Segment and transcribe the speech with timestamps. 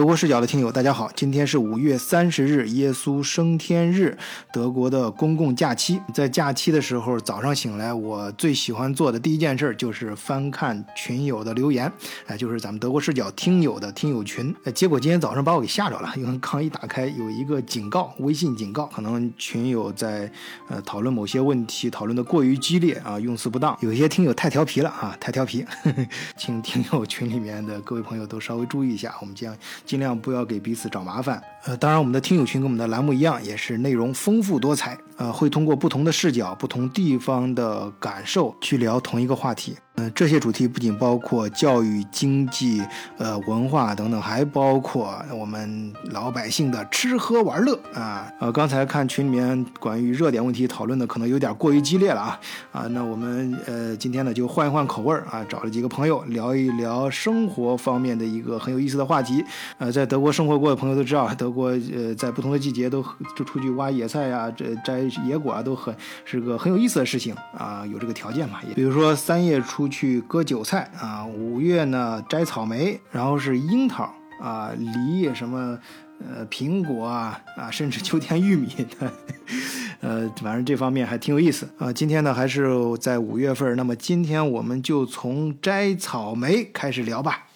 [0.00, 4.16] 德国视角的听友，大家好，今天是五月三十日，耶稣升天日，
[4.50, 6.00] 德国的公共假期。
[6.14, 11.92] 在假期的时候，早上醒来，我最喜欢做的第一件事就是翻看群友的留言，
[12.26, 14.56] 哎，就是咱们德国视角听友的听友群。
[14.64, 20.32] 哎，结果今天早上把我给吓着了，因为刚一打开有一个警告，微信警告，可能群友在
[20.68, 25.62] 呃讨论某些问题，讨论的过于激烈啊，用词不当，有些听友太调皮了啊，太调皮，
[26.38, 29.54] 请听友群里面的各位朋友都稍微注意一下，我们将。
[29.90, 31.42] 尽量不要给彼此找麻烦。
[31.64, 34.96] 呃，当然，我们的听友群跟我们的栏目一样，也是内容丰富多彩。
[35.20, 39.76] 呃，会通过不同的视角、不同地方的感受去聊同一个话题。
[39.96, 42.82] 嗯，这些主题不仅包括教育、经济、
[43.18, 48.32] 呃文化等等，还包括我们老百姓的吃喝玩乐啊。
[48.40, 52.40] 呃，刚才看群里面关于热点问题讨论的可能有点过于激烈了啊
[52.72, 59.44] 啊，那我们呃今天呢就换一换口味啊，找了几个朋友聊一聊生活方面的一个很有意思的话题。
[59.76, 63.04] 呃，在德国生活过的朋友都知道，德国呃在不同的季节都
[63.36, 65.09] 就出去挖野菜呀，这摘。
[65.26, 65.94] 野果啊，都很
[66.24, 68.60] 是个很有意思的事情啊，有这个条件嘛？
[68.68, 75.78] 也比如说三月出去割韭菜啊，五月呢摘草莓，然后是樱桃啊、梨什么
[76.18, 79.12] 呃苹果啊啊，甚至秋天玉米的，
[80.00, 81.92] 呃，反正这方面还挺有意思啊。
[81.92, 82.66] 今天呢还是
[82.98, 87.46] 在五月份，那么今天我们就从摘草莓开始聊吧。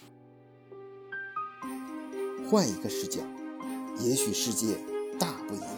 [2.51, 3.21] 换一个视角，
[4.01, 4.75] 也许世界
[5.19, 5.69] 大不一样。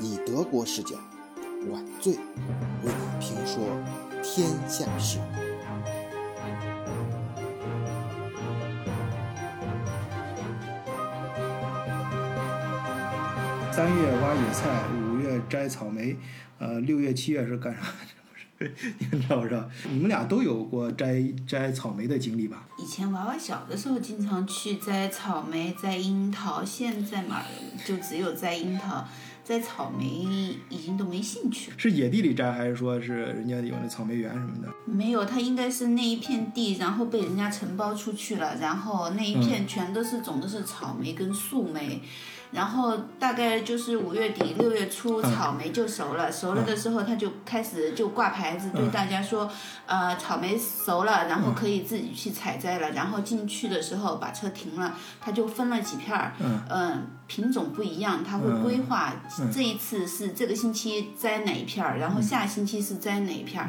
[0.00, 0.96] 以德国视角，
[1.70, 2.20] 晚醉为
[2.84, 3.64] 你评说
[4.22, 5.18] 天下事。
[13.72, 16.16] 三月挖野菜，五月摘草莓，
[16.58, 17.80] 呃，六月、七月是干啥？
[18.98, 19.68] 你们知道不知道？
[19.88, 22.66] 你们俩都有过摘摘草莓的经历吧？
[22.78, 27.42] 以前娃娃小的时候，经常去摘草莓、摘樱桃，现在嘛，
[27.84, 29.06] 就只有摘樱桃。
[29.48, 30.06] 摘草莓
[30.68, 31.76] 已经都没兴趣了。
[31.78, 34.68] 是野地里摘，还是说是人家有那草莓园什么的？
[34.84, 42.02] 没有，它应该是那一片地，然后被人家承包出去了，然后那一片全都是种的是草莓跟树莓。
[42.50, 46.32] 然后大概就是五月底六月初，草莓就熟了。
[46.32, 49.50] 熟了的时候，他就开始就挂牌子，对大家说，
[49.86, 52.90] 呃，草莓熟了，然后可以自己去采摘了。
[52.92, 56.32] 然后进去的时候把车停了，他就分了几片儿，
[56.70, 59.14] 嗯，品种不一样，他会规划
[59.52, 63.68] 这一次是这个星期摘哪一片儿，然后下星期是摘哪一片儿，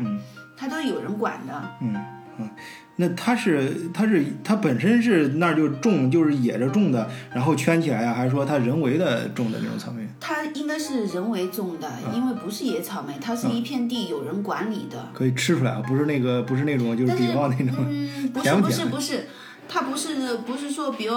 [0.56, 1.78] 他都有人管的。
[1.82, 1.94] 嗯
[2.38, 2.50] 嗯。
[3.00, 10.06] 那它是它是它本身是那儿就种就是野着种的，然后圈起来呀，还是说它人为的种的那种草莓？
[10.20, 15.10] 它应该是人为种的，因为不是野草莓，它是一片地有人管理的。
[15.14, 19.28] 可以吃出来啊，不是那个不是那种就是比方那种嗯，不是不是不是。
[19.70, 21.14] 它不是不是说比如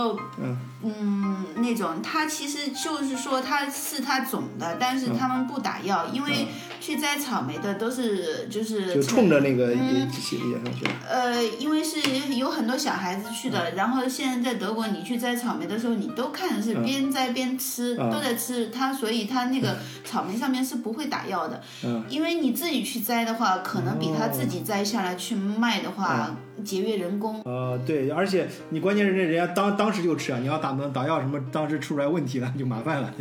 [0.85, 6.49] 嗯那种，它其实就是说它是它种的，但是他们不打药，因为
[6.81, 10.85] 去摘草莓的都是就是就冲着那个野野上去。
[11.09, 12.01] 呃，因为是
[12.35, 21.63] 有很多小孩子去的，然后现在在德国，你去摘草莓的时候，你都看的是边摘边吃，都在吃它，所以它那个草莓上面是不会打药的。
[21.85, 26.35] 嗯，因为你自己去摘的话，可能比他自己摘下来去卖的话。
[26.63, 27.43] 节约人工。
[27.45, 33.13] 呃，对，而且你关键是人家当当时就吃啊，你要打能打药什么，当时出来问题了就麻烦了。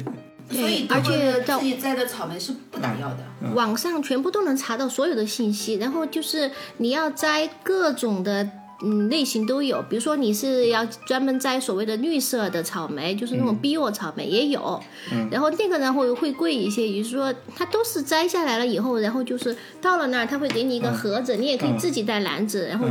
[0.50, 3.54] 所以，而且自己摘的草莓是不打药的。
[3.54, 8.50] 网上全部都能查到所有的信息，然后就是你要摘各种的。
[8.84, 14.82] 嗯，类型都有，比如说你是要专门摘所谓的绿色的草莓，就是那种 bio 草莓也有，
[15.30, 22.88] 然后那个呢会会贵一些，也就是说它都是摘下来了以后，然后就是到了那儿他会给你一个盒子，你也可以自己带篮子，然后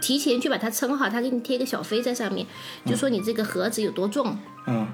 [0.00, 2.46] 提前去把它称好，他给你贴个小飞在上面，
[2.86, 4.38] 就说你这个盒子有多重。
[4.66, 4.86] 嗯。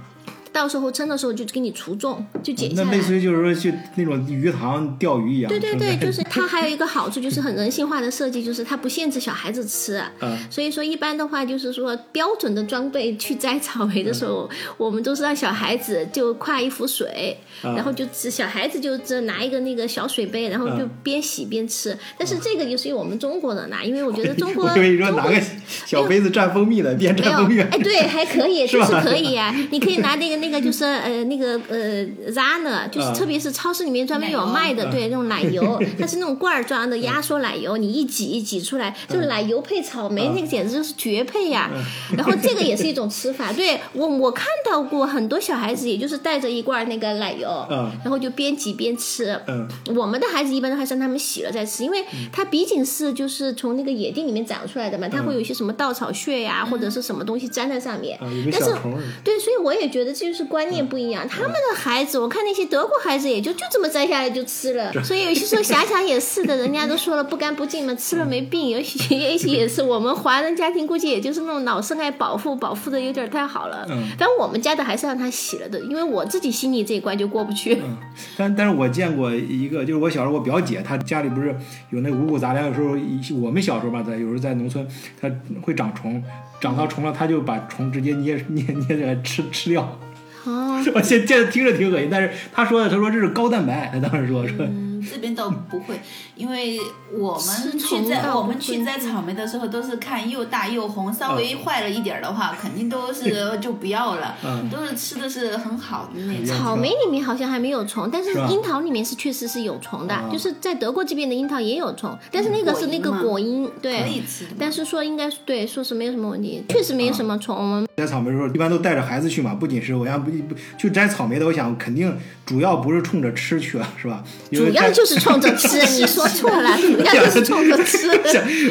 [0.52, 2.90] 到时候称的时候就给你除重，就减下来。
[2.90, 5.48] 那类似于就是说去那种鱼塘钓鱼一样。
[5.48, 10.02] 对对对，就是它 还有一个好处，就是很人性化的设计，就是它不限制小孩子吃。
[10.20, 10.38] 嗯。
[10.50, 21.96] 所以说一般的话，就是说标准的装备去摘草莓的时候，我们都是让小孩子就挎一壶水，然后就只小孩子就只拿一个那个小水杯，然后就边洗边吃。
[22.18, 24.66] 但是这个就是由我们中国人啦，因为我觉得 中国。
[24.66, 25.40] 我以为说拿个
[25.86, 27.58] 小杯子蘸蜂蜜的，边蘸蜂蜜。
[27.60, 29.54] 哎，对，还可以，就是可以呀。
[29.70, 30.49] 你可以拿那个那。
[30.50, 41.70] 那个就是呃那个呃 Zana，就是啊特别是超市里面专门有卖的，对那种奶油，它是那种罐儿装的压缩奶油，你一挤一挤出来，就是奶油配草莓，那个简直就是绝配呀。
[42.16, 47.90] 然后这个也是一种吃法，对我我看到过很多小孩子，也就是带着一罐那个奶油，嗯。
[48.02, 49.38] 然后就边挤边吃。
[49.46, 49.68] 嗯。
[49.94, 58.18] 我们的孩子一般都还是让他们洗了再吃，因为它毕竟是就是从那个野地里面长出来的嘛，它会有一些什么稻草屑呀、或者是什么东西粘在上面。
[58.18, 61.26] 啊，有个但是小虫儿，对，所以我也觉得这就是观念不一样。
[61.28, 64.92] 他们的孩子，我看那些德国孩子也就就这么摘下来就吃了。
[65.02, 68.68] 所以有些时候想想也是的，人家都说了不干不净嘛，吃了没病。
[68.68, 73.84] 也许也许也是我们华人家庭估计也就是那种老是爱保护，保护的有点太好了。
[73.90, 77.74] 嗯但我们家的还是让他洗了的，因为我自己心里这一关就过不去。
[77.82, 77.96] 嗯
[78.36, 81.52] 但但是我见过一个，就是我小时候我表姐，她家里不是
[81.90, 82.96] 有那五谷杂粮，有时候
[83.40, 84.86] 我们小时候吧，在有时候在农村，
[85.20, 85.28] 它
[85.60, 86.22] 会长虫，
[86.60, 89.98] 长到虫了，她就把虫直接捏捏捏起来吃吃掉。
[90.44, 94.66] 哦， 我现现在听着挺恶心，但是他说的，他说这是高蛋白，他当时说说，
[95.02, 96.00] 这边倒不会，
[96.36, 96.78] 因为
[97.12, 106.56] 我们去摘我们去摘草莓的时候，都是看又大又红，稍微坏了一点儿的话，肯定都是 就不要了，嗯都是吃的是很好的那种。
[106.56, 117.56] 草莓里面好像还没有虫，但是樱桃里面是确实是有虫的，啊就是在德国这边的樱桃也有虫，但是那个是那个果果蝇，对可，以吃的，但是说应该对，说是没有什么问题，确实没有什么虫。
[117.56, 124.24] 我们摘草莓的时候，一般都带着孩子去嘛，不仅是我想不不去摘草莓的，我想肯定主要不是冲着吃去，是吧？
[124.50, 128.08] 主要摘 就是冲着吃， 你说错了，人家就是冲着吃。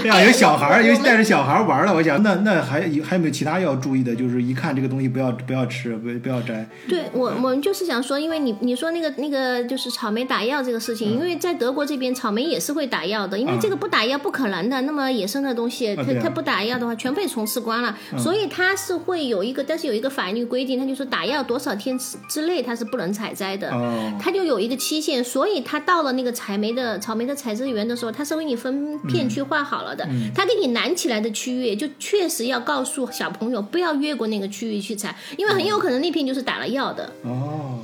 [0.07, 4.15] 呀，有小孩儿，我们尤其带着小孩儿玩儿了，我想那那还还有没有其他要注意的？
[4.15, 6.67] 就是一看这个东西不要不要吃，不不要摘。
[6.87, 14.81] 对我，我们就是想说，因为你你说那个那个就是草莓打药这个事情，因为在德国这边草莓也是会打药的，因为这个不打药不可能的。
[14.81, 23.69] 那么野生的东西，它它不打药的话，全被虫吃光了，所以它是会有一个，但是有一个法律规定，它就说打药多少天之之内它是不能采摘的。
[23.71, 30.07] 哦，它就有一个期限，所以它到了那个采煤的草莓的采摘园的时候，他是为你分片区划好了的。
[30.33, 37.11] 他给你拦起来的区域，就确实要告诉小朋友不要越过那个区域去采，因为很有可能那片就是打了药的。
[37.23, 37.79] 哦，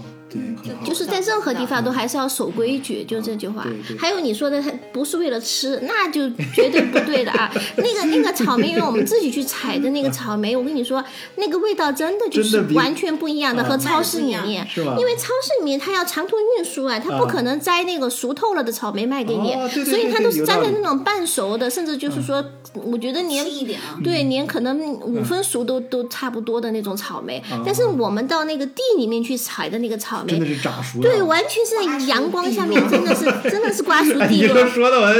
[0.63, 0.85] 对，很好。
[0.85, 3.97] 就是在任何地方都还是要守规矩，就这句话对对。
[3.97, 7.51] 还有你说的，它不是为了吃，那就绝对不对的啊！
[7.77, 11.03] 那个那个草莓，因为我们自己去采的那个草莓，我跟你说，
[11.35, 14.67] 那个味道真的就是完全不一样的，啊和超市里面。
[14.75, 22.43] 因为超市里面它要长途运输啊，它不可能摘那个熟透了的草莓卖给你哦对，对所以它都是摘的那种半熟的，甚至就是说，
[22.73, 23.99] 我觉得连一点啊。
[24.03, 27.39] 对，连可能五分熟都都差不多的那种草莓。
[27.51, 31.03] 哦但是我们到那个地里面去采的那个草莓真的，是长熟了。
[31.03, 34.85] 对，完全是在阳光下面，真的是 真的是瓜熟蒂你落说。
[34.85, 35.13] 说的我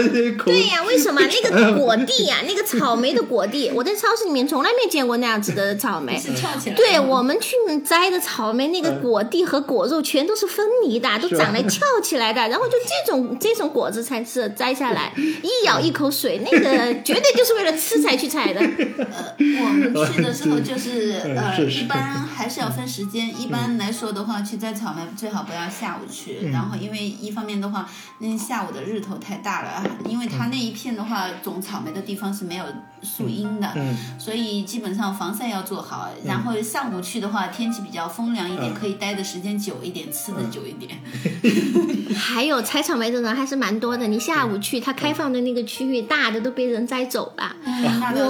[0.46, 6.18] 对呀、为什么那个 果蒂呀、那个草莓的果蒂，我在超市里面从来没见过那样子的草莓。
[6.18, 6.75] 是翘起来。
[6.75, 7.56] 对我们去
[7.86, 16.68] 摘的草莓，那个果蒂和果肉全都是分离的，都长来翘起来的，然后就这种这种果子才是摘下来，一咬一口水，那个
[17.04, 18.60] 绝对就是为了吃才去采的。
[18.60, 23.25] 呃，我们去的时候就是 呃，一般还是要分时间。
[23.40, 27.90] 一般来说的话，去摘草莓最好不要下午去，然后因为一方面的话，
[28.20, 32.66] 那下午的日头太大了，因为它那一片的话，种草莓的地方是没有
[33.02, 33.96] 树荫的，嗯。
[34.20, 36.10] 所以基本上防晒要做好。
[36.26, 41.00] 然后上午去的话，天气比较风凉一点，可以待的时间久一点，吃的久一点。
[42.16, 47.56] 还有采草莓的人还是蛮多的，你下午去，它开放的那个区域大的都被人摘走了。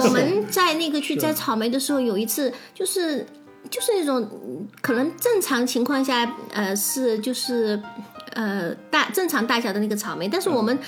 [0.04, 3.26] 我们在那个去摘草莓的时候，有一次就是
[3.70, 7.80] 就是那种嗯可能正常情况下，呃是就是
[8.34, 10.78] 呃大正常大小的那个草莓，但是我们。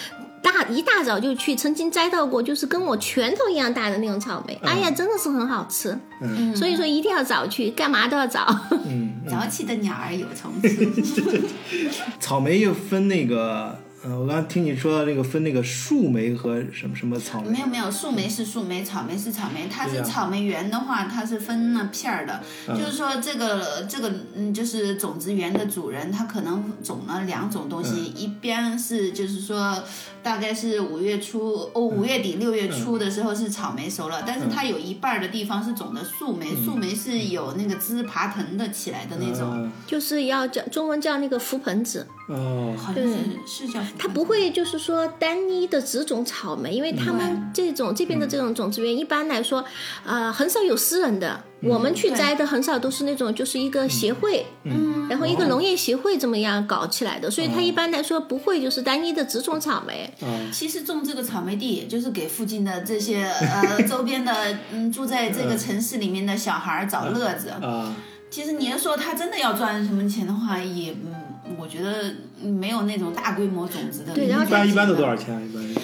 [0.40, 5.98] 大一大早就去，曾经摘到过，就是跟我拳头一样大的那种草莓，哎呀，真的是很好吃。
[6.22, 8.46] 嗯所以说一定要早去，干嘛都要早。
[8.86, 11.42] 嗯，早起的鸟儿有虫吃。
[12.20, 19.66] 草莓又分那个，呃，我刚刚听你说到这个分那个树莓和什么什么草莓没有没有，树莓是树莓，草莓是草莓。
[19.68, 22.78] 它是草莓园的话，它是分了片儿的，嗯。
[22.78, 28.16] 就是说这个这个嗯，就是种植园的主人，他可能种了两种东西，嗯。
[28.16, 29.82] 一边是就是说
[30.22, 39.72] 大概是五月初哦五月底六月初的时候是草莓熟了，但是它有一半儿的地方是种的树莓，树莓是有那个枝爬藤的起来的那种，嗯。
[39.86, 49.64] 就是要叫中文叫那个覆盆子，哦，好像是是叫它不会就是说单一的只种草莓，因为他们这种这边的这种种植园一般来说，
[50.04, 51.44] 呃，很少有私人的。
[51.60, 60.08] 我们去摘的很少都是那种就是一个协会，嗯，然后一个农业协会这么样搞起来的，所以它一般来说不会就是单一的只种草莓。
[60.22, 64.32] 嗯，其实种这个草莓地，也就是给附近的这些呃周边的
[64.72, 67.48] 嗯住在这个城市里面的小孩儿找乐子。
[67.60, 67.96] 啊，
[68.30, 74.14] 其实你要说他真的要赚什么钱的话，也嗯，我觉得没有那种大规模种植的。
[74.14, 75.40] 对然后一般一般都多少钱啊？
[75.40, 75.74] 一般你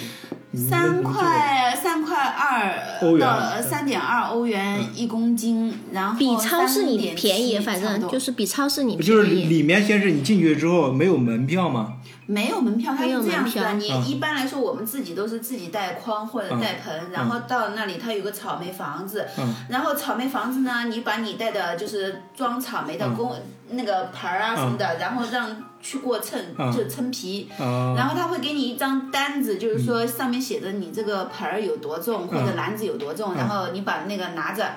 [0.55, 9.23] 三块三块二到三点二欧元一公斤，然后比超市里3.7便宜，反正就是比超市里不就是。
[9.25, 11.93] 里面先是你进去之后没有门票吗？
[12.27, 13.69] 没有门票，它是这样子的。
[13.69, 23.35] 门你一般来说，我们自己都是自己带筐或者带盆，然后到那里它有个草莓房子，嗯然后草莓房子呢，你把你带的就是装草莓的工、
[23.69, 25.49] 那个盆儿啊什么的，然后让
[25.85, 26.71] 去过称，嗯。
[26.75, 27.47] 就称皮。
[27.59, 34.73] 啊、然后他会给你一张单子，就是说上面写着你这个盆儿有多重，或者篮子有多重，然后你把那个拿着，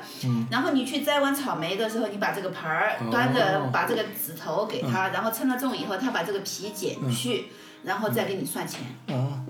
[0.50, 7.46] 然后你去摘完草莓的时候，你把这个盆儿端着，把这个指头给他，然后称了重以后，他把这个皮剪去，
[7.84, 9.40] 然后再给你算钱，啊，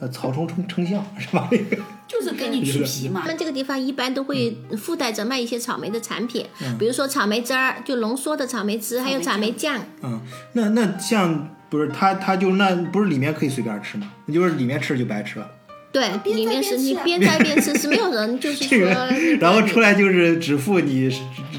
[0.00, 1.48] 呃，草虫称称象是吧？
[1.50, 3.26] 那个就是给你去皮嘛他。
[3.28, 9.78] 们这个地方一般都会附带着卖一些草莓的产品，嗯比如说草莓汁儿，就浓缩的草莓汁，还有草莓酱。
[10.02, 10.20] 嗯，
[10.54, 14.10] 那那像不是它它就那不是里面可以随便吃吗？
[14.24, 15.46] 那就是里面吃就白吃了。
[15.90, 18.88] 对，边里面是摘边吃啊你边摘边吃，是没有人 就是说，
[19.40, 21.10] 然后出来就是只付你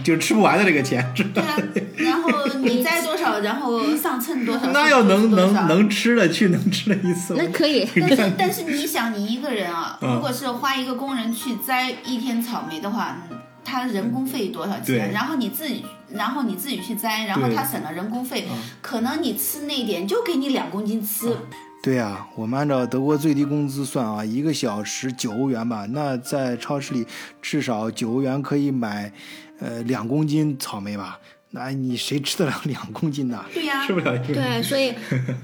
[0.04, 1.04] 就吃不完的这个钱？
[1.34, 1.58] 对啊，
[1.98, 7.88] 然后你摘多少，然后上秤多少， 那要能能能吃的去能吃的一次，那可以。
[7.96, 15.12] 但是但是你想，你一个人啊，嗯如果是花一个工人去摘一天草莓的话，嗯他人工费多少对钱？
[15.12, 21.36] 然后你自己，然后你自己去摘，然后他省了人工费，嗯可能你吃那一点就给你两公斤吃。
[21.82, 27.08] 对呀、我们按照德国最低工资算啊，一个小时九欧元吧，那在超市里
[27.42, 29.12] 至少九欧元可以买，
[29.60, 31.18] 呃，两公斤草莓吧？
[31.52, 33.44] 那你谁吃得了两公斤呢？
[33.54, 34.34] 对呀、吃不了一个。
[34.36, 34.94] 对，所以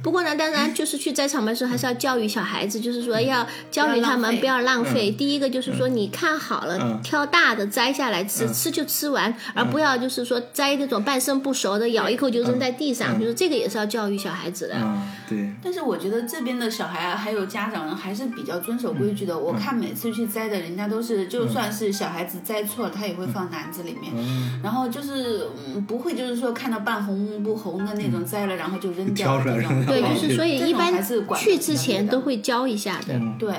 [0.04, 5.10] 不过呢，当然就是去摘草莓的时候，还是要教育小孩子，就是说要教育他们不要浪费。
[5.10, 13.20] 第一个就是说，你看好了，嗯挑大的摘下来吃，吃就吃完，而不要就是说摘那种半生不熟的，咬一口就扔在地上。
[13.20, 14.76] 就是这个也是要教育小孩子的。
[14.80, 19.36] 嗯，对，但是我觉得这边的小孩啊，还有家长还是比较遵守规矩的。
[19.36, 24.14] 我看每次去摘的，人家都是就算是小孩子摘错了，他也会放篮子里面，
[24.62, 29.86] 然后就是嗯不会就是说看到半红不红的那种摘了，然后就扔掉挑出来这种。
[29.86, 33.14] 对，哦就是所以一般还是去之前都会教一下的。
[33.14, 33.54] 嗯，对。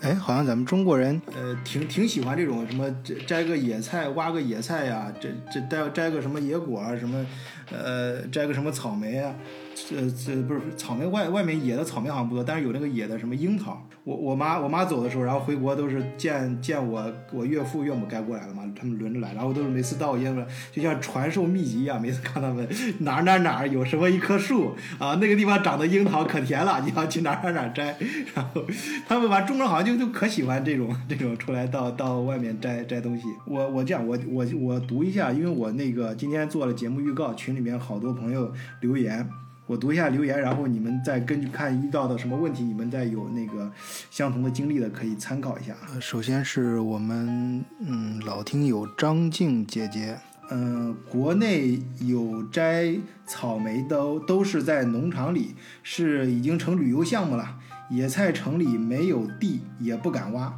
[0.00, 7.26] 哎，好像咱们中国人，呃，挺挺喜欢这种什么摘摘个野菜，挖个野菜呀，这这摘摘个什么野果啊，什么，
[7.72, 9.34] 呃，摘个什么草莓啊，
[9.74, 13.84] 这这不是草莓外外面野的草莓好像不多，但是有那个野的什么樱桃。
[14.04, 22.68] 我我妈我妈走的时候，然后回国都是见见我我岳父岳母该过来了嘛，他们轮着来，然后都是每次到我爷爷就像传授秘籍一样，每次看他们
[22.98, 27.96] 哪儿哪儿哪儿有什么一棵树啊，那个地方长的樱桃可甜了，你要去哪儿哪儿哪儿摘，
[28.34, 28.62] 然后
[29.06, 33.24] 他们完中国人好像就就可喜欢这种这种出来到到外面摘摘东西。
[33.46, 39.28] 我我这样我我我读一下，因为我那个今天做了节目预告，群里面好多朋友留言。
[39.72, 43.72] 我读一下留言，然后你们再根据看遇到的什么问题，你们再有那个
[44.10, 45.74] 相同的经历的可以参考一下。
[45.94, 50.18] 呃，首先是我们嗯老听友张静姐姐，
[50.50, 52.94] 嗯、国内有摘
[53.26, 57.58] 草莓的都是在农场里，是已经成旅游项目了。
[57.88, 60.54] 野菜城里没有地，也不敢挖。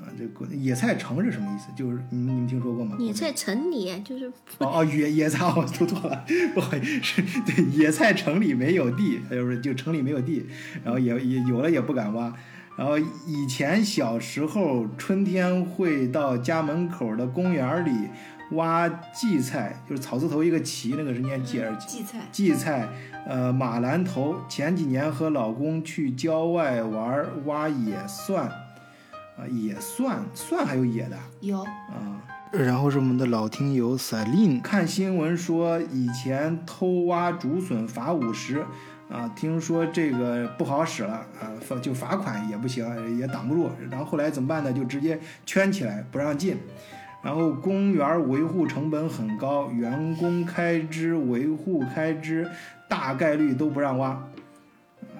[0.00, 1.68] 啊，这个野菜城是什么意思？
[1.76, 2.96] 就是你们你们听说过吗？
[2.98, 4.26] 野菜城里就是
[4.58, 10.46] 哦哦，野野菜 我读错了，不好意思，是对野菜城里没有地，就是就城里没有地，
[10.82, 12.32] 然后也也有了也不敢挖。
[12.76, 18.08] 然后以前小时候春天会到家门口的公园里
[18.52, 22.02] 挖荠菜，就是草字头一个齐，那个是念荠还是荠？
[22.02, 22.88] 荠菜，荠菜，
[23.26, 24.36] 呃，马兰头。
[24.48, 28.50] 前几年和老公去郊外玩，挖野蒜，
[29.40, 31.16] 啊，野蒜，蒜还有野的。
[31.40, 32.20] 有啊。
[32.52, 38.66] 然后是我们的老听友 Celine，看新闻说以前偷挖竹笋罚五十，
[39.08, 43.70] 啊，听说这个不好使了啊，罚就罚款也不行，也挡不住。
[43.88, 44.70] 然后后来怎么办呢？
[44.72, 46.58] 就直接圈起来不让进。
[47.22, 52.50] 然后公园维护成本很高，员工开支、维护开支
[52.88, 54.20] 大概率都不让挖。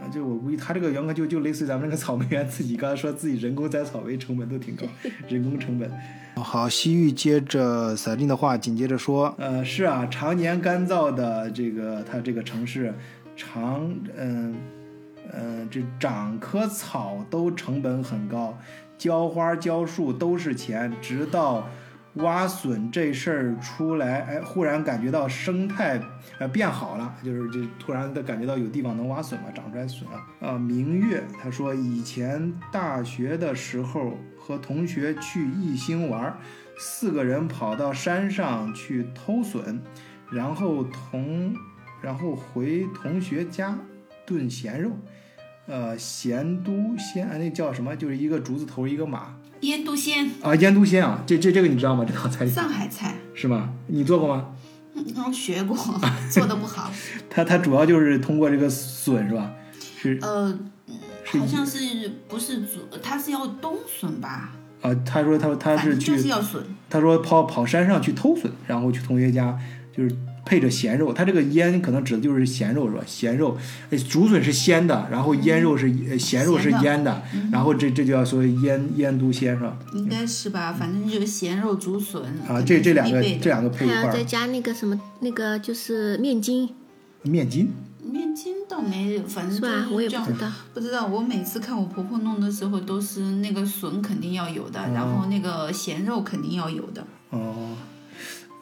[0.00, 4.87] 啊，就我估计他这个员工就就类似于咱们那个草莓园自己刚才说自己人工栽草莓成本都挺高，
[5.28, 5.90] 人工成本。
[6.37, 12.95] 好，西域接着赛琳的话，紧接着说，呃，是啊，常年干燥的这个它这个城市，
[13.37, 14.54] 常嗯
[15.33, 18.59] 嗯、这长棵草都成本很高，
[18.97, 21.69] 浇花浇树都是钱，直到
[22.14, 26.00] 挖笋这事儿出来，哎，忽然感觉到生态
[26.38, 30.49] 呃变好了，就是这突然的感觉到有地方能挖笋了，长出来笋了。
[30.49, 36.37] 啊，明月他说以前大学的时候和同学去宜兴玩，
[36.79, 39.81] 四个人跑到山上去偷笋，
[40.33, 41.55] 然后同
[42.02, 43.79] 然后回同学家
[44.26, 44.90] 炖咸肉。
[45.67, 47.95] 呃，咸都鲜，啊那叫什么？
[47.95, 52.05] 就是一个竹字头一个马腌笃鲜，啊，腌笃鲜啊，这这这个你知道吗？
[52.07, 53.71] 这道菜上海菜，是吗？
[53.88, 54.47] 你做过吗？
[54.95, 55.76] 嗯，我学过，
[56.31, 56.90] 做的不好。
[57.31, 59.52] 它它主要就是通过这个笋是吧？
[60.00, 60.59] 是呃，
[61.26, 64.52] 好像是不是煮，它是要冬笋吧？
[64.81, 66.64] 啊，他说他他是就是，要笋。
[66.88, 69.57] 他说跑跑山上去偷笋，然后去同学家
[69.95, 70.17] 就是
[70.50, 73.04] 配着咸肉，它这个腌可能指的就是咸肉是吧？
[73.07, 73.57] 咸肉，
[73.90, 79.78] 哎竹笋是鲜的，然后腌肉是呃咸肉是腌的，然后这这就叫所谓腌腌都鲜是吧？
[79.95, 86.69] 应该是吧，反正就是咸肉竹笋啊，这这两个这两个配一块儿，还要再加那个什么那个就是面筋
[87.23, 87.71] 面筋
[88.02, 89.75] 面筋倒没有，反正是吧就？
[89.76, 90.52] 是这样我也不知道。
[90.75, 97.02] 不知道，我每次看我婆婆弄的时候，都是那个笋肯定要有的，然后那个咸肉肯定要有的。
[97.30, 97.76] 哦，嗯，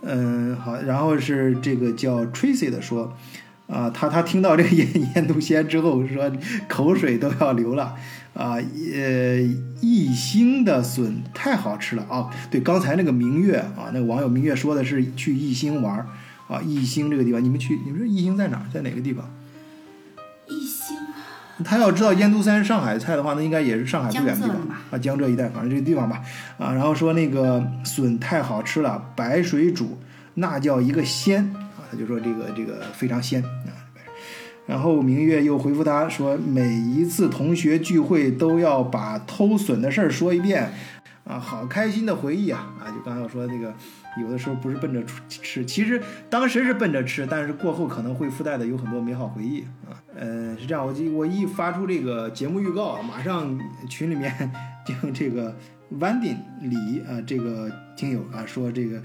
[0.02, 3.16] 嗯好，然后是这个叫 Tracy 的说，
[3.66, 6.30] 啊，他他听到这个腌腌笃鲜之后说
[6.68, 7.96] 口水都要流了，
[8.34, 8.56] 啊，
[8.94, 9.40] 呃，
[9.80, 12.30] 一星的笋太好吃了啊！
[12.50, 16.06] 对，刚才那个明月啊，那个网友明月说的是去一星玩
[16.46, 18.62] 啊，一星这个地方，你们去，你们说一星在哪儿？
[18.72, 19.28] 在哪个地方？
[21.64, 26.22] 他要知道燕都鲜上海菜的话，那应该也是上海不远的地方吧啊，江浙一带，反正这个地方吧
[26.58, 26.72] 啊。
[26.72, 29.98] 然后说那个笋太好吃了，白水煮
[30.34, 31.44] 那叫一个鲜
[31.76, 33.74] 啊，他就说这个这个非常鲜啊。
[34.66, 40.72] 然后明月又回复他说，每一次同学聚会都要把偷笋的事儿说一遍
[41.24, 42.88] 啊，好开心的回忆啊啊！
[42.90, 43.74] 就刚才我说那个，
[44.20, 49.94] 有的时候不是奔着吃，其实当时是奔着吃，但是过后可能会附带的有很多美好回忆啊。
[50.16, 54.50] 呃，是这样，我记我一发出这个节目预告，马上群里面
[54.84, 55.54] 就这个
[55.92, 59.00] Wandy 李啊这个听友啊说这个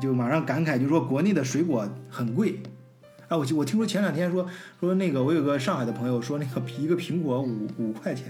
[0.00, 2.60] 就马上感慨，就说国内的水果很贵。
[3.28, 4.46] 啊，我我听说前两天说
[4.80, 8.26] 说那个我有个上海的朋友说那个一个苹果五五块钱，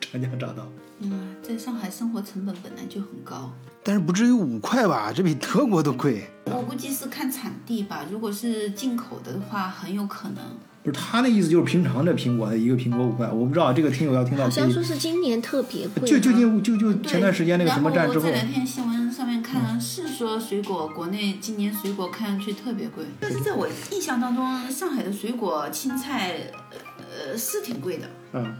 [0.00, 3.52] 长江找到，嗯，在上海生活成本本来就很高，
[3.82, 5.12] 但是不至于五块吧？
[5.12, 6.30] 这比德国都贵。
[6.44, 8.04] 我估计是看产地吧。
[8.10, 10.44] 如果是进口的话，很有可能。
[10.82, 16.08] 不是他那意思就是平常的苹果一个苹果五块，我不知道这个听友要听到好像说是今年特别贵。
[16.08, 26.50] 就就就就就前段时间那个什么战之后后这，两天新闻上面看是说水果国内今年水果看上去特别贵，但是在我印象当中，上海的水果青菜
[26.96, 28.08] 呃是挺贵的。
[28.32, 28.54] 嗯，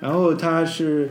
[0.00, 1.10] 然后它是，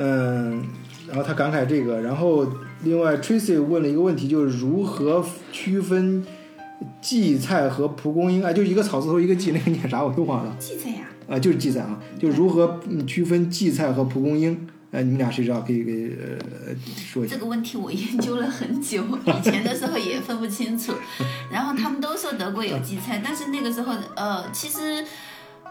[0.00, 0.62] 嗯，
[1.08, 2.46] 然后他感慨这个，然后
[2.84, 6.24] 另外 Tracy 问了一个问题，就是如何区分
[7.00, 8.44] 荠菜和蒲公英？
[8.44, 14.68] 啊，就一个草字头一个荠，那个念啥我都忘了荠菜呀，啊，就是荠菜啊，就是如何嗯区分荠菜和蒲公英？
[14.92, 15.60] 哎，你们俩谁知道？
[15.62, 17.40] 可以给呃说一下这。
[17.40, 20.92] 个问题我研究了很久，以前的时候也分不清楚。
[21.50, 25.04] 然后他们都说德国有荠菜，但是那个时候呃，其实，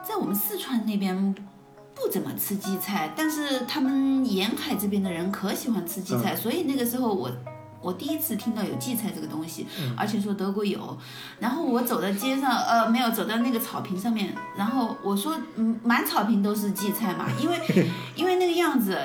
[0.08, 1.34] 在我们四川那边。
[2.00, 7.32] 不怎么吃荠菜，但是他们沿海这边的人可喜欢吃荠菜，所以那个时候我
[7.82, 10.98] 我第一次听到有荠菜这个东西，而且说德国有。
[11.40, 18.98] 然后我走到街上，呃，没有走到那个草坪上面，然后我说，嗯，满草坪都是荠菜嘛， 因为因为那个样子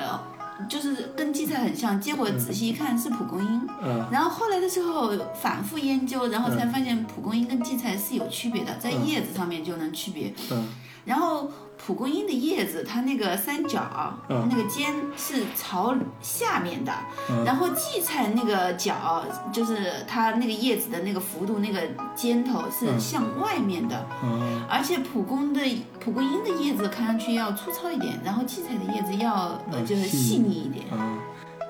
[0.69, 1.99] 就是跟荠菜很像。
[1.99, 10.33] 结果仔细一看是蒲公英，嗯然后后来的时候反复研究，然后才发现蒲公英跟荠菜是有区别的，在叶子上面就能区别。
[10.51, 10.67] 嗯
[11.05, 13.81] 然后蒲公英的叶子，它那个三角、
[14.29, 16.93] 嗯那个尖是朝下面的，
[17.29, 21.81] 嗯然后荠菜那个角就是它那个叶子的那个幅度，那个
[22.15, 24.05] 尖头是嗯向外面的。
[24.23, 25.61] 嗯而且蒲公的
[25.99, 29.33] 蒲公英的叶子看上去要粗糙一点，然后荠菜的叶子要
[29.71, 30.85] 呃嗯就是细细腻一点。
[30.91, 31.19] 嗯，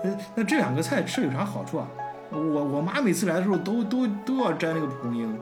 [0.03, 1.87] 那那这两个菜吃有啥好处啊？
[2.31, 5.39] 我我妈每次来的时候都都都要摘那个蒲公英，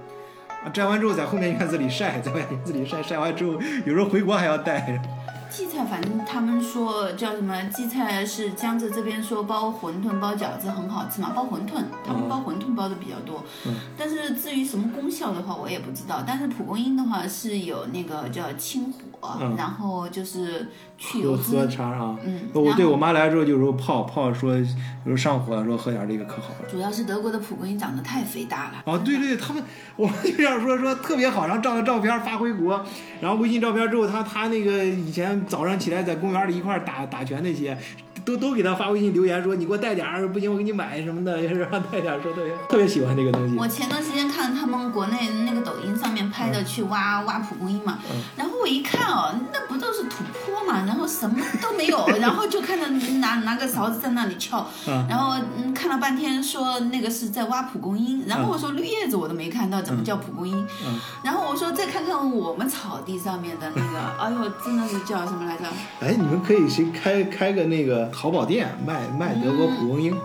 [0.64, 3.54] 啊，摘完之后在后面院子里晒， 在外院子里晒，晒完之后
[3.86, 5.02] 有时候回国还要带。
[5.50, 7.54] 荠菜，反正他们说叫什么？
[7.74, 13.44] 荠菜是江浙这边说包馄饨、包饺子很好吃嘛，包馄饨，他们包馄饨包的比较多。
[13.66, 16.24] 嗯但是至于什么功效的话，我也不知道。
[16.26, 19.11] 但是蒲公英的话是有那个叫清火，
[19.42, 21.68] 嗯然后就是去喝油喝。
[21.68, 24.76] 茶啊，嗯，我对我妈来之后就说泡泡说，有时
[25.10, 26.70] 候上火了说喝点这个可好了。
[26.70, 28.84] 主要是德国的蒲公英长得太肥大了。
[28.86, 29.64] 哦，对对，他们
[29.96, 32.84] 我们就这样说说特别好，然后照了照片发回国，
[33.20, 37.78] 然后微信照片之后，他他那个以前早上起来在公园里一块打打拳那些，
[38.26, 43.56] 都都给他发微信留言说你给我带点儿，不行我给你买什么的，也 是让他带点儿，说特别特别喜欢这个东西。
[43.58, 48.00] 我前段时间看他们国内那个抖音上面拍的去挖挖蒲公英嘛，
[48.36, 50.86] 然后我一看哦，那不都是土坡嘛？
[50.86, 52.88] 然后什么都没有， 然后就看到
[53.20, 60.58] 拿拿个勺子在那里撬，嗯然后嗯看了半天说那个是在挖蒲公英，然后我说绿叶子我都没看到，怎么叫蒲公英？
[60.86, 65.64] 嗯然后我说再看看我们草地上面的那个， 哎呦，真的是叫什么来着？
[66.00, 70.16] 哎，你们可以谁开开个那个淘宝店卖卖德国蒲公英，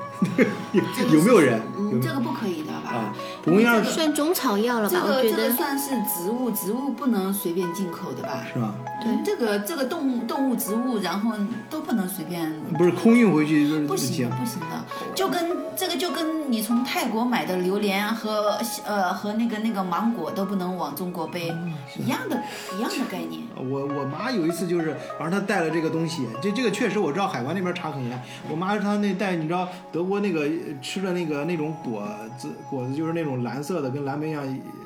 [0.73, 0.83] 有
[1.15, 1.61] 有没有人？
[1.79, 2.91] 嗯，这个不可以的吧？
[2.91, 3.15] 啊？
[3.43, 5.03] 蒲公英算中草药了吧？
[5.05, 8.45] 我这个觉得这个算是植物，植物不能随便进口的吧？
[8.53, 8.75] 是吧？
[9.07, 11.33] 对，这个这个动物动物植物，然后
[11.71, 12.53] 都不能随便。
[12.77, 21.53] 不是空运回去就是不行的，不行的，就跟这个就跟你从泰国买的榴莲和呃和那个那个芒果都不能往中国背
[21.97, 22.43] 一样的，
[22.77, 23.43] 一样的概念。
[23.57, 28.23] 我我妈有一次就是，反正她带了这个东西，这这个确实我知道海关那边查很严。
[28.51, 32.07] 我妈她那带你知道德国那个呃吃的那个那种果
[32.39, 34.43] 子果子就是那种蓝色的，跟蓝莓一样，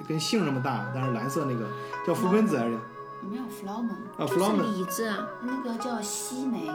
[0.09, 1.66] 跟杏那么大，但是蓝色那个
[2.06, 2.78] 叫覆盆子还是
[3.22, 6.70] 没有 flower，啊就是 flower 李子啊，那个叫西梅。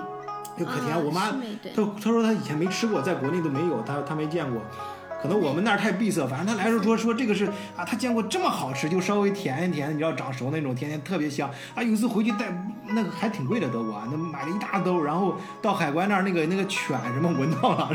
[0.58, 0.96] 就可甜。
[0.96, 1.32] 啊我妈
[1.76, 4.62] 她她说她以前没吃过，在国内都没有，她她没见过。
[5.26, 11.82] 可能我们那儿太闭塞，反正他来时候说说这个是啊，他见过这么好吃，就稍微甜一甜，你知道长熟那种，甜甜特别香啊。
[11.82, 12.46] 有一次回去带
[12.90, 17.90] 那个还挺贵的德国，那买了一大兜，然后到海关那儿那个那个犬什么闻到了，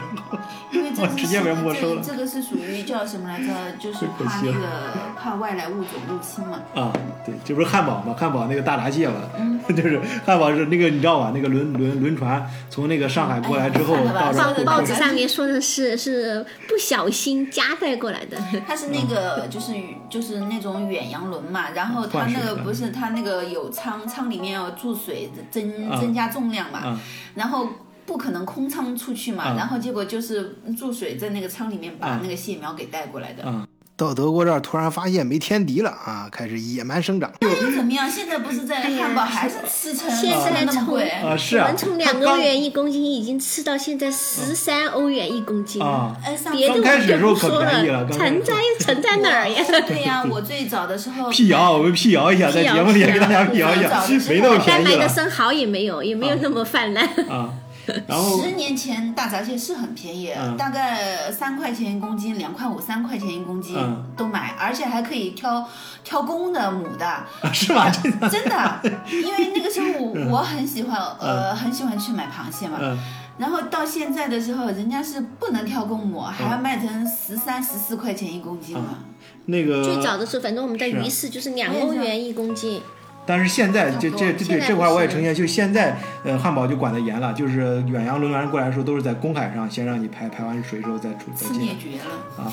[0.73, 3.47] 然后直接给没收了这这个是属于叫什么来着？
[3.79, 6.59] 就 是怕那个怕外来物种入侵嘛。
[6.75, 6.93] 啊，
[7.25, 8.15] 对，这不是汉堡吗？
[8.19, 11.31] 汉堡那个大闸蟹嘛，嗯 就是汉堡是那个你知道吧？
[11.35, 17.20] 那个轮轮轮船从那个上海过来之后哎到报纸上面说的是是不小心
[17.51, 19.75] 夹带过来的， 它是那个就是
[20.09, 26.01] 就是那种远洋轮嘛，然后它那个不是它那个有舱，舱里面要注水增啊。
[26.01, 27.01] 增加重量嘛，啊。
[27.35, 27.69] 然后
[28.07, 29.55] 不可能空仓出去嘛，啊。
[29.57, 32.21] 然后结果就是注水在那个仓里面把啊。
[32.23, 33.45] 那个蟹苗给带过来的。
[33.45, 33.67] 啊。
[34.01, 37.31] 到德国这儿突然发现没天敌了啊，开始野蛮生长。
[37.41, 38.11] 那又怎么样？
[38.11, 41.09] 现在不是在汉堡还是吃成现吃在从的那么贵？
[41.11, 46.17] 啊，是啊我们，从两欧元一公斤已经吃到现在十三欧元一公斤，啊，
[46.51, 49.63] 别的我刚开始的时候可就不说便宜了刚开始沉在沉在哪儿呀？
[49.87, 57.07] 对呀，我最早的时候辟谣，我们辟谣一下，在节目里给大家辟谣一下，没那么便宜了该卖的生蚝也没有，也没有那么泛滥。
[57.29, 57.51] 啊。
[58.07, 65.67] 然后十年前大闸蟹是很便宜，嗯大概三块钱一公斤，两块五、三块钱一公斤、嗯都买，而且还可以挑
[66.05, 67.91] 挑公的、母的，啊是吧？
[68.03, 68.81] 这个真的。
[69.11, 72.79] 因为那个时候我我很喜欢，呃，很喜欢去买螃蟹嘛。
[72.81, 72.99] 嗯
[73.41, 78.99] 然后到现在的时候，人家是不能挑公母，还要卖成十三、十四块钱一公斤了。
[79.47, 82.83] 那个最早的时候，反正我们在鱼市就是两欧元一公斤，
[83.31, 91.63] 但是现在这这这对这这块我也不是呈现，就现在呃汉堡就管得严了，就是远洋轮船过来的时候都是在公海上先让你排排完水之后再出再进来。
[91.63, 92.51] 灭绝了，啊，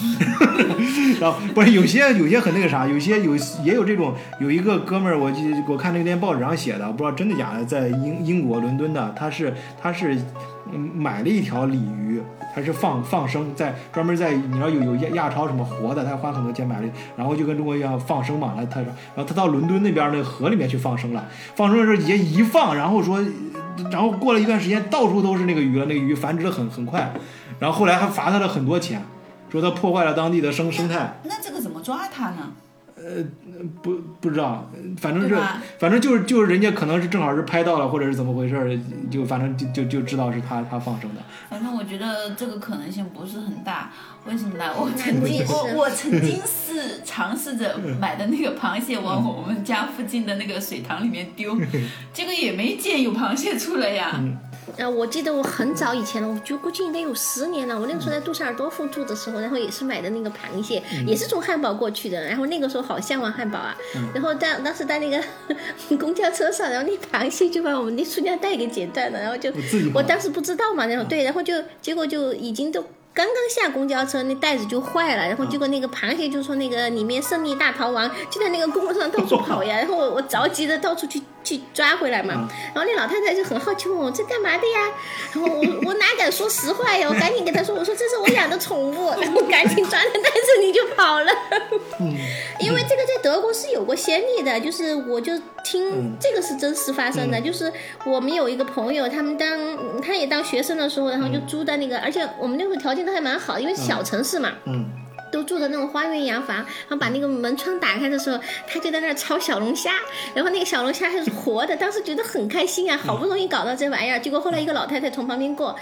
[1.20, 10.16] 然后不是有些有些很那个啥，有些有也有这种，有一个哥们儿，我记我看那天报纸上写的，不知道真的假的，在英英国伦敦的，他是他是
[10.74, 12.22] 嗯买了一条鲤鱼，
[12.54, 21.26] 他是放放生，在专门在你知道有有亚亚超什么活的，他花很多钱买了，然后就跟中国一样放生嘛，他他然后他到伦敦那边那个河里面去放生了，
[21.56, 23.20] 放生的时候也一放，然后说，
[23.92, 27.12] 然后过了一段时间，到处都是那个鱼了，那个鱼繁殖的很很快，
[27.60, 29.02] 然后后来还罚他了很多钱。
[29.50, 32.52] 说他破坏了当地的生生态，那这个怎么抓它呢？
[33.82, 35.36] 不不知道，反正是
[35.80, 38.80] 反正就是就是人家可能是正好是拍到了，或者是怎么回事儿，
[39.10, 41.22] 就反正就就就知道是他他放生的。
[41.50, 43.92] 反正我觉得这个可能性不是很大，
[44.28, 44.74] 为什么呢？
[44.78, 51.58] 我曾经我我我曾经是尝试着买的那个螃蟹往我们家附近的那个水塘里面丢，
[52.14, 54.22] 结果也没见有螃蟹出来呀。
[54.78, 57.80] 啊，我记得我很早以前了，我就估计应该有十年了。
[57.80, 62.22] 我那个时候在杜塞尔多夫住的时候，然后也是买的那个螃蟹，也是从汉堡过去的。
[62.22, 63.76] 然后那个时候好向往汉堡啊，
[64.14, 65.24] 然后当当时在那个
[65.98, 69.50] 公交车上，然后那螃蟹就把我们那塑料袋给剪断了，然后就
[69.94, 72.84] 我当时不知道嘛，然后对，然后就结果就已经都。
[73.18, 84.92] 刚刚下公交车，那袋子就坏了，然后结果那个螃蟹就从那个里面胜利大逃亡，就在那个公路上到处 跑呀，然后我我着急的到处去去抓回来嘛，然后那老太太就很好奇问我这干嘛的呀，
[85.34, 91.32] 然后我我哪敢说实话呀，我赶紧跟她说，我说这是我养的宠物， 然后赶紧抓着袋子你就跑了，
[92.60, 97.72] 因为这个在德国是有过先例的，就是我就听这个是真实发生的，就是
[98.06, 104.86] 我们有一个朋友，他们当他也当学生的时候，然后就租的那个，而且我们那个条件都还蛮好，因为小城市嘛，嗯，
[105.32, 109.92] 都住的那种花园洋房，然后把那个门窗打开的时候，他就在那儿炒小龙虾，
[110.34, 115.76] 然后那个小龙虾还是活的，当时觉得很开心啊，好不容易搞到这玩意儿，结果后来一个老太太从旁边过。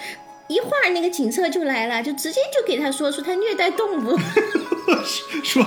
[0.48, 4.18] 一会儿那个警车就来了，就直接就给他说出他虐待动物。
[5.44, 5.64] 说。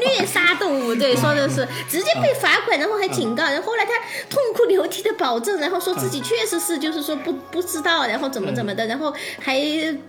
[0.00, 3.92] 虐杀动物，对，说的是直接被罚款，然后还警告，然后后来他
[4.28, 9.60] 痛哭流涕的保证，然后说自己确实是就是说不不知道，然后怎么怎么的，然后还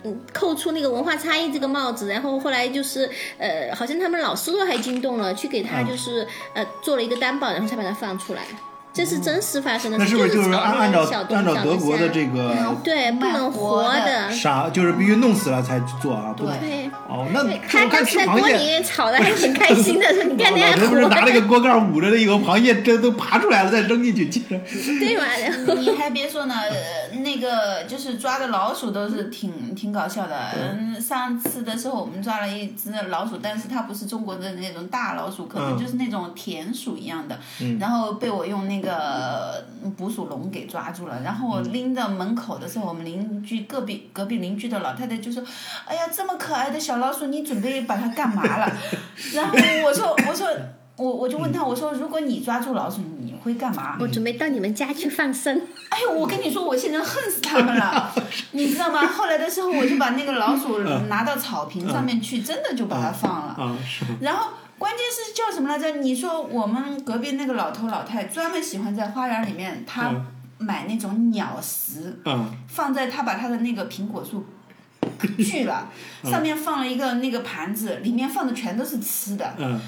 [0.02, 8.42] 嗯扣出那个文化差异这个帽子，然后后来就是呃，好像他们老师都还惊动了，去给他就是呃做了一个担保，然后才把他放出来。
[8.96, 14.32] 这是真实发生的，那是不是就是按按照按照德国的这个对不能活活的的。
[14.32, 16.34] 杀，就是必须弄死了才做啊？
[16.34, 16.46] 对，
[17.06, 18.40] 哦，那看他当时在吃螃蟹。
[18.40, 24.24] 锅里面炒的还挺开心的， 说你看那样老不是活拿那个锅盖捂着那个螃蟹，这都爬出来了，再扔进去。
[24.48, 25.24] 对吧？
[25.76, 30.34] 你还别说呢，呃那个就是抓的老鼠都是挺挺搞笑的。
[30.58, 37.38] 嗯，上次的时候我们抓了一只老鼠，但是它不是中国的那种大老鼠，可能嗯就是那种田鼠一样的。
[37.78, 38.85] 然后被我用那个
[39.96, 41.20] 捕鼠笼给抓住了。
[41.22, 45.42] 然后我拎到门口的时候，我们邻居隔壁隔壁邻居的老太太就说
[45.86, 48.72] ：“哎呀，这么可爱的小老鼠，你准备把它干嘛了？”
[49.34, 50.48] 然后我说：“我说。”
[50.98, 53.98] 我我就问他，我说如果你抓住老鼠，你会干嘛？
[54.00, 55.54] 我准备到你们家去放生。
[55.92, 58.10] 哎呦，我跟你说，我现在恨死他们了，
[58.52, 59.04] 你知道吗？
[59.06, 60.78] 后来的时候，我就把那个老鼠
[61.10, 63.54] 拿到草坪上面去，真的就把它放了。
[63.58, 64.06] 啊，是。
[64.22, 65.98] 然后关键是叫什么来着？
[66.00, 70.26] 你说我们隔壁那个老头老太专门喜欢在花园里面，他嗯
[70.58, 74.44] 买那种鸟食，嗯放在他把他的那个苹果树
[75.38, 75.88] 锯了，
[76.24, 79.54] 上面放了一个那个盘子，里面放的全都是吃的。
[79.56, 79.80] 嗯，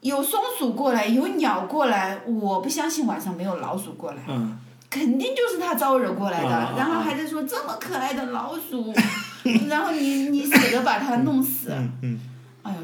[0.00, 4.22] 有松鼠过来，有鸟过来，我不相信晚上没有老鼠过来。
[4.26, 4.58] 嗯，
[4.90, 8.92] 肯定就是他招惹过来的，啊然后还在说这么可爱的老鼠，
[9.68, 12.20] 然后你你舍得把它弄死，嗯嗯。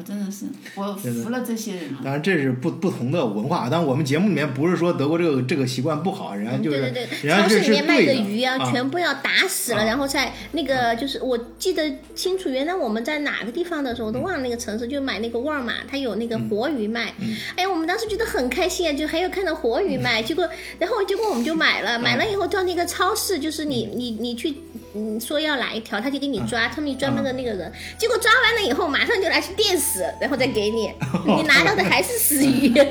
[0.05, 1.99] 真的是我服了这些人了。
[2.03, 3.67] 当然，这是不不同的文化。
[3.69, 17.13] 当然，我们节目里面不是说德国这个这个习惯不好，人家就是对对对，人家这是超市里面卖的的鱼啊，啊全部要打死了，啊然后再那个就是我记得清楚，原来我们在哪个地方的时候，我都忘了那个城市，就买那个沃尔玛，它有那个活鱼卖。
[17.19, 24.53] 嗯哎呀，我们当时觉得很开心啊，就还有看到活鱼卖，结果然后结果我们就买了，买了以后到那个超市，就是你你你去。
[24.95, 30.89] 嗯，说要哪一条，他就给你抓，他们专门的那个人，结果抓完了以后，马上就拿去电死，然后再给你，
[31.27, 32.73] 你拿到的还是死鱼。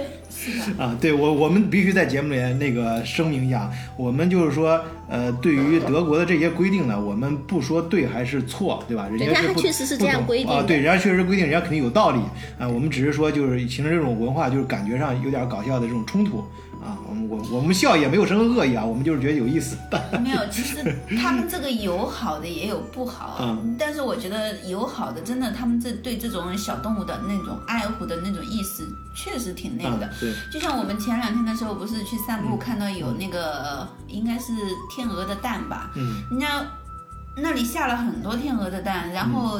[0.77, 9.09] 啊，对我我们必须在节目里面那个声明一下，我们就是说，呃，对于德国的这些规定呢，我们不说对还是错，对吧？
[9.11, 12.19] 人家确实是这样规定的，啊对，人家确实规定，人家肯定有道理。
[12.59, 12.69] 啊。
[12.69, 16.45] 我们只是说，就是形成这种文化，就是感觉上有点搞笑的这种冲突
[16.85, 16.99] 啊。
[17.09, 19.77] 我们我我们笑也没有什么恶意啊，我们就是觉得有意思。
[20.23, 20.77] 没有，其实
[21.21, 30.07] 他们这个有好的也有不好，嗯但是我觉得有好的，真的他们这对这种小动物的那种爱护的那种意识，确实挺那个的。
[30.07, 34.53] 啊对，就像我们前两天的时候，不是去散步，看到有那个、呃应该是
[34.89, 36.65] 天鹅的蛋吧，嗯人家
[37.37, 39.59] 那里下了很多天鹅的蛋，然后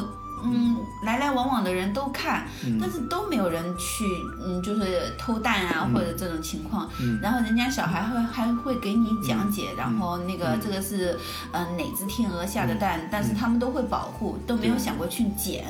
[0.53, 2.77] 嗯，来来往往的人都看，嗯。
[2.79, 4.05] 但是都没有人去
[4.43, 6.89] 嗯，就是偷蛋啊、或者这种情况。
[6.99, 7.19] 嗯。
[7.21, 10.37] 然后人家小孩会还会给你讲解，然后那嗯。
[10.37, 11.17] 个这个是
[11.51, 15.65] 呃哪只天鹅下的蛋，但是他们都会保护，都没有想过去捡，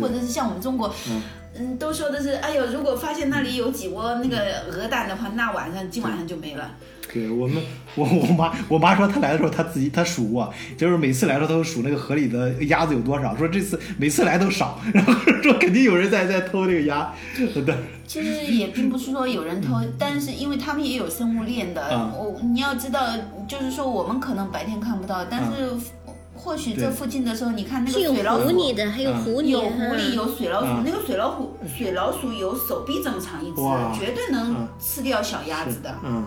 [0.00, 0.92] 或者是像我们中国。
[1.08, 1.22] 嗯。
[1.52, 4.38] 嗯，都说的是，哎呦，如果发现那里有几窝那个
[4.70, 6.70] 鹅蛋的话，那晚上今晚上就没了。
[7.12, 7.62] 对我们，
[7.96, 17.74] 我我妈我妈说她来的时候，她自己她数过，就是每次来的时候她都数那个河里的鸭子有多少，说这次每次来都少， 然后说肯定有人在在偷那个鸭，对，
[18.06, 23.00] 其实也并不是说有人偷，但是因为他们也有生物链的，嗯我、你要知道，
[23.48, 25.70] 就是说我们可能白天看不到，但是
[26.34, 28.48] 或许这附近的时候，你看那个水老鼠。
[28.48, 33.60] 狐狸的，还有嗯狐狸，有狐狸，有水老鼠，嗯那个水老虎，水老鼠有手臂这么长一只，
[33.98, 35.94] 绝对嗯能吃掉小鸭子的。
[36.02, 36.24] 嗯，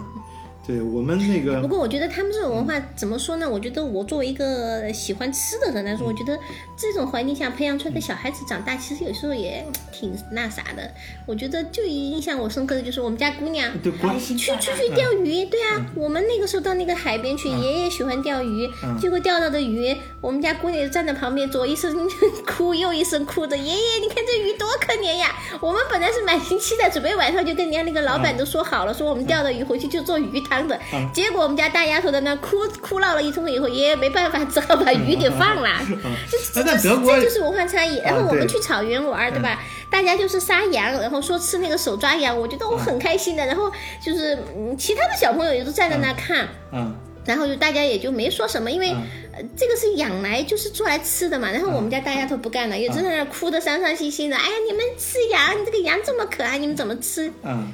[0.66, 3.50] 对我们那个不过我觉得他们这种文化怎么说呢？
[3.50, 6.40] 我觉得我作为一个喜欢吃的人来说，我觉得
[6.78, 10.90] 这种环境下培养出来的小孩子长大，其实有时候也挺那啥的。
[11.26, 13.72] 我觉得就印象我深刻的就是我们家姑娘。
[14.20, 22.08] 去出去钓鱼，对啊，我们那个时候到那个海边去，爷爷喜欢钓鱼，结果钓到的鱼，我们家姑娘站在旁边，左一声
[22.48, 25.36] 哭，右一声哭的，爷爷，你看这鱼多可怜呀！
[25.62, 30.80] 我们本来是满心期待，准备晚上就跟人家那个老板都说好了，说我们钓的鱼回去就做鱼汤的，
[31.14, 35.70] 结果我们家大丫头在那哭哭闹了一通以后，爷爷没办法，只好把鱼给放了。
[36.54, 36.78] 这这
[37.22, 37.98] 就是文化差异。
[38.00, 39.60] 然后我们去草原玩，对吧？
[39.90, 43.46] 大家就是杀羊，然后说吃那个手抓羊，我觉得我很开心的。
[43.46, 46.48] 然后就是嗯，其他的小朋友也都站在那看。
[46.72, 51.52] 嗯然后就大家也就没说什么，因为、呃这个是养来就是做来吃的嘛。
[51.52, 54.38] 然后我们家大丫头不干了，也在那哭的伤伤心心的。
[54.38, 57.32] 哎呀，你们吃羊，你这个羊这么可爱，你们怎么吃？
[57.44, 57.72] 嗯，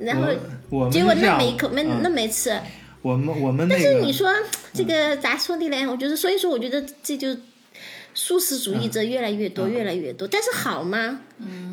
[0.00, 0.28] 然后
[0.90, 2.56] 结果那没一口没嗯那没吃。
[3.02, 4.28] 我们我们那个但是你说
[4.74, 5.86] 这个咋说的嘞？
[5.86, 7.34] 我觉得，所以说，我觉得这就
[8.14, 10.26] 素食主义者越来越多，越来越多。
[10.26, 11.20] 但是好吗？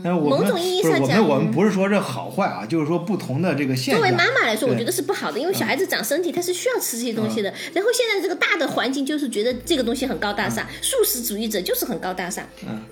[0.02, 4.12] 但是我们某种意义不是我们上讲我们不是说这好坏啊，就是说不同的这个现作为。
[4.12, 7.54] 妈妈来说，我觉得是不好的，因为小孩子长身体，他是需要吃这些东西的。
[7.74, 12.48] 然后现在这个大的环境就是觉得这个东西很高大上，素食主义者就是很高大上，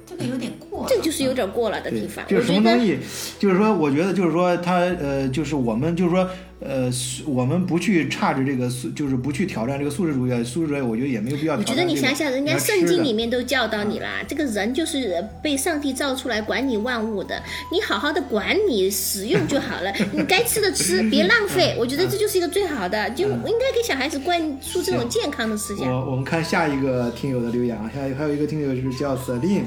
[0.05, 0.85] 这个有点过。
[0.87, 2.25] 这就是有点过了的地方。
[2.27, 2.97] 就是什么东西，
[3.39, 11.75] 就是说，我觉得就是说，他呃，就是我们就是说，呃，素我们不去差着这个素，就是不去挑战这个素食主义，素食主义，我觉得也没有必要我觉。
[11.75, 21.75] 得你想想，人家圣经里面都教导你啦，这个人就是被上帝造出来管理万物的，你好好的管理使用就好了， 你该吃的吃， 别浪费。
[21.77, 25.91] 我觉得这就是一个最好的，就应该给小孩子灌输这种健康的思想。
[25.91, 29.63] 我我们看下一个听友的留言啊，下一个还有一个听友是叫 Celine，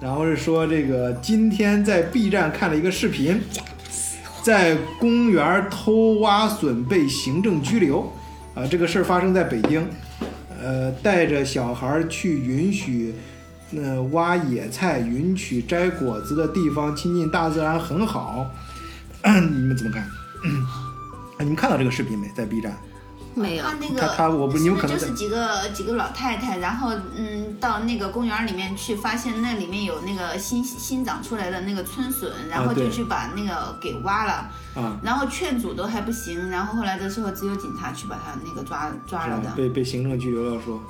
[0.00, 3.40] 然后是说这个今天在 B 站看了一个视频，
[4.42, 8.12] 在公园偷挖笋被行政拘留，
[8.54, 9.86] 啊，这个事儿发生在北京，
[10.60, 13.14] 呃，带着小孩去允许。
[13.76, 18.50] 呃，挖野菜、允许摘果子的地方，亲近大自然很好。
[19.22, 20.08] 你们怎么看？
[21.40, 22.26] 你们看到这个视频没？
[22.34, 22.74] 在 B 站。
[23.38, 23.64] 没有。
[23.64, 39.50] 他，那个他他我不你们可能就是几个几个老太太，然后嗯，到那个公园里面去，发现那里面有那个新新长出来的那个春笋，然后就去把那个给挖了，啊，然后劝阻都还不行，然后后来的时候只有警察去把他那个抓抓了的。
[39.56, 40.80] 被被行政拘留了，说。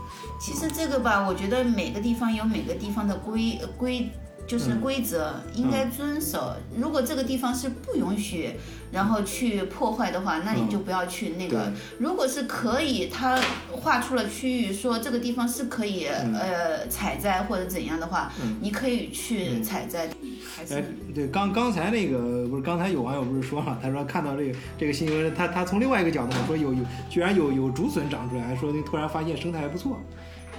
[0.41, 4.09] 其实这个吧，我觉得每个地方有每个地方的规规，
[4.49, 6.55] 就是嗯规则、应该遵守。
[6.75, 8.55] 如果这个地方是不允许，
[8.91, 11.67] 然后去破坏的话，那你就不要去那个。
[11.67, 13.39] 嗯如果是可以，他
[13.71, 18.33] 划出了区域，说这个地方是可以、嗯呃采摘或者怎样的话，
[18.63, 20.09] 你可以去采摘。
[20.57, 20.85] 还是哎，
[21.15, 30.01] 对，刚刚才那个不是刚才有网友不是说了，他说看到这个这个新闻，他他从另外一个角度说有有居然有有竹笋长出来，说那突然发现生态还不错。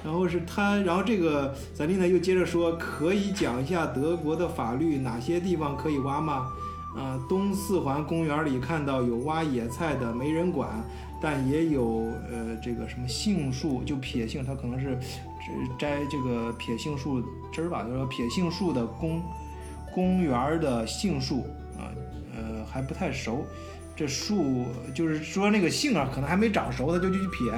[0.03, 6.47] 然后是他，然后这个咱丽呢又接着说，可以讲一下德国的法律，哪些地方可以挖吗？
[6.97, 10.83] 啊、东四环公园里看到有挖野菜的，没人管，
[11.21, 19.21] 但也有呃这个什么杏树，就撇杏，它可能是只摘这个撇杏树枝儿吧，就是说撇杏树的公
[19.93, 21.45] 公园的杏树
[21.77, 21.93] 啊，
[22.35, 23.45] 呃还不太熟，
[23.95, 27.51] 这树就是说那个杏啊，可能还没长熟，它就去撇，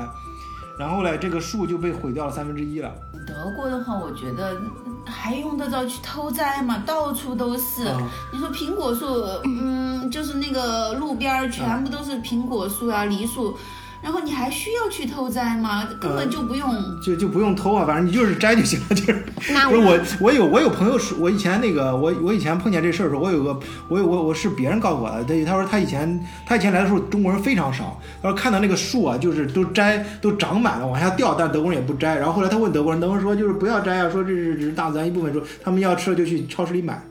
[0.81, 2.91] 然后嘞，这个树就被毁掉了三分之一了。
[3.27, 4.59] 德国的话，我觉得
[5.05, 6.81] 还用得着去偷摘吗？
[6.83, 7.85] 到处都是。
[7.85, 8.01] 啊
[8.33, 9.05] 你说苹果树，
[9.45, 13.55] 嗯，就是那个路边儿全部都是苹果树啊、梨树，
[14.01, 15.87] 然后你还需要去偷摘吗？
[15.99, 16.73] 根本就不用。
[17.01, 19.23] 就就不用偷啊，反正你就是摘就行了，就是。
[19.69, 32.15] 不是我，我有我有朋友说，我以前那个我我以前碰见这事儿的时候，我有个我有我我是别人告诉我的，他他说他以前他以前来的时候中国人非常少，他说看到那个树啊，就是都摘都长满了往下掉，但德国人也不摘。
[32.15, 37.01] 然后后来他问德国人，德国人说就是不要摘啊，说这是只是大自然一部分，说他们要吃了就去超市里买。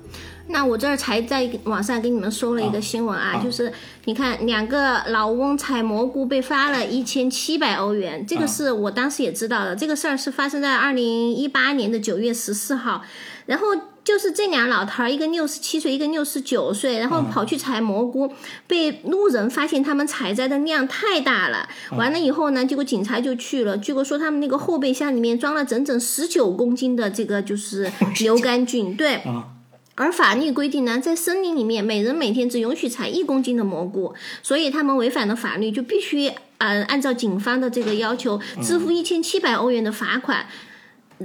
[0.51, 3.73] 那我这儿才在网上给你们说了一个新闻啊，啊就是
[4.05, 13.03] 你看两个老翁采蘑菇被罚了一千七百欧元，这个是我当时也知道的，这个事儿是发生在二零一八年的九月十四号，
[13.47, 13.67] 然后。
[14.03, 18.33] 就是这俩老头儿，一个六十七岁，一个六十九岁，然后跑去采蘑菇，
[18.67, 21.69] 被路人发现他们采摘的量太大了。
[21.91, 29.17] 完了以后呢，结果警察就去了，结果说他们那个后备箱里面装了整整十九公斤的这个就是 牛肝菌，对。
[29.17, 29.60] 啊
[30.01, 40.47] 而法律规定呢，在森林里面，每人每天只允许采一公斤的蘑菇，所以他们违反了法律，就必须呃按照警方的这个要求支付一千七百欧元的罚款。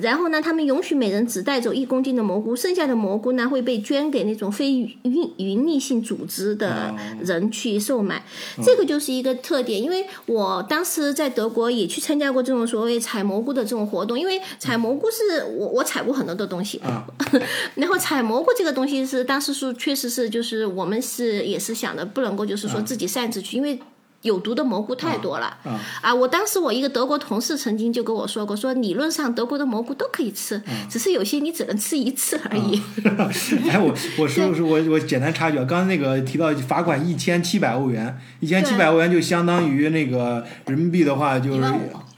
[0.02, 8.24] 然后呢，他们允许每人只带走一公斤的蘑菇，剩下的蘑菇呢会被捐给那种非营营利性组织的人去售卖。
[8.62, 17.08] 这个就是一个特点，因为我当时在德国也去参加过这种所谓采蘑菇的这种活动，因为采蘑菇是我我采过很多的东西，啊
[17.76, 23.80] 然后采蘑菇这个东西是当时是确实是就是我们是也是想的不能够就是说自己擅自去，因为。
[24.26, 26.14] 有毒的蘑菇太多了啊啊！
[26.14, 32.82] 我当时我一个德国同事曾经就跟我说过，说理论上德国的蘑菇都可以吃，只是有些你只能吃一次而已。
[33.70, 41.62] 哎，我我说说我我简单插一句啊，刚才那个提到罚款一千七百欧元，一千七百欧元就相当于那个人民币的话就是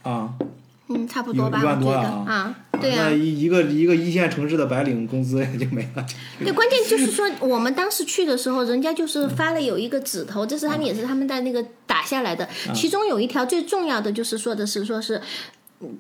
[0.04, 0.30] 啊，
[0.88, 6.06] 嗯，差不多吧，一万多了对那啊，一一个一个一线城市的白领工资也就没了。
[6.40, 15.22] 对，关键就是说我们当时去的时候，人家就是发了有一个指头，这是他们也是他们在那个打下来的，其中有一条最重要的就是说的是说是。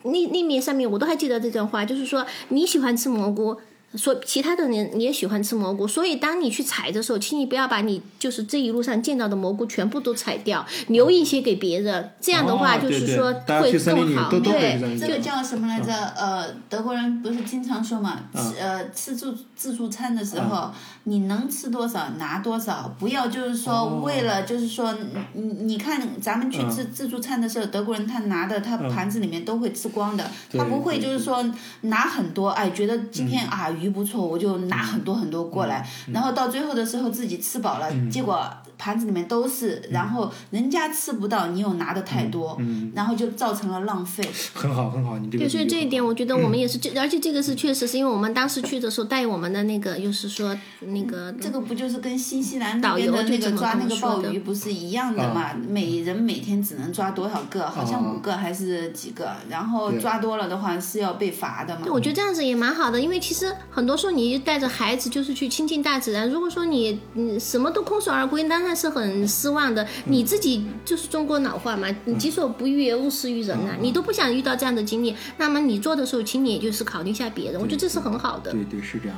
[0.05, 3.55] 那那面上面我都还记得这段话，就是说你喜欢吃蘑菇，
[3.95, 12.11] 所以其他的人也喜欢吃蘑菇，所以当你去采的时候，请你不要把你就是这一路上见到的蘑菇全部都采掉，留一些给别人。
[12.19, 14.29] 这样的话，就是说会更好。
[14.29, 15.93] 对这个叫什么来着？
[15.93, 20.71] 嗯呃，德国人不是经常说嘛，呃吃自自助餐的时候，
[21.07, 24.01] 你能吃多少拿多少，不要就是说哦。
[24.03, 24.93] 为了就是说
[25.33, 26.69] 你你你看咱们去嗯。
[26.69, 31.43] 吃自助餐的时候，德国人他拿的他盘子里面都会吃光的，他不会就是说
[31.81, 38.45] 拿很多，哎，觉得今天啊鱼不错，我就拿很多很多过来，然后到最后的时候自己吃饱了，结果
[38.77, 42.57] 盘子里面都是，然后人家吃不到，你又拿的太多，
[42.93, 44.27] 然后就造成了浪费。
[44.53, 55.51] 很好很好，你这个对，所以这一点我觉得嗯我们也是，这而且这个是确实是因为我们当时去的时候带我们的那个，就是说那个这个不就是跟新西兰那导游边的那个抓那个鲍鱼不是一样的嘛？
[55.67, 57.67] 每人每天只能抓多少个？
[57.69, 59.31] 好像哦五个还是几个？
[59.49, 61.87] 然后抓多了的话是要被罚的嘛？
[61.89, 66.29] 我觉得这样子也蛮好的，因为其实很多时候你带着孩子就是去亲近大自然。
[66.29, 69.87] 如果说你嗯什么都空手而归，当然是很失望的。
[70.05, 78.51] 你自己就是中国老话嘛，你己所不欲，勿施于人呐、你都不想遇到这样的经历，那么你做的时候，请你也就是考虑一下别人，我觉得这是很好的。
[78.51, 79.17] 对对是这样。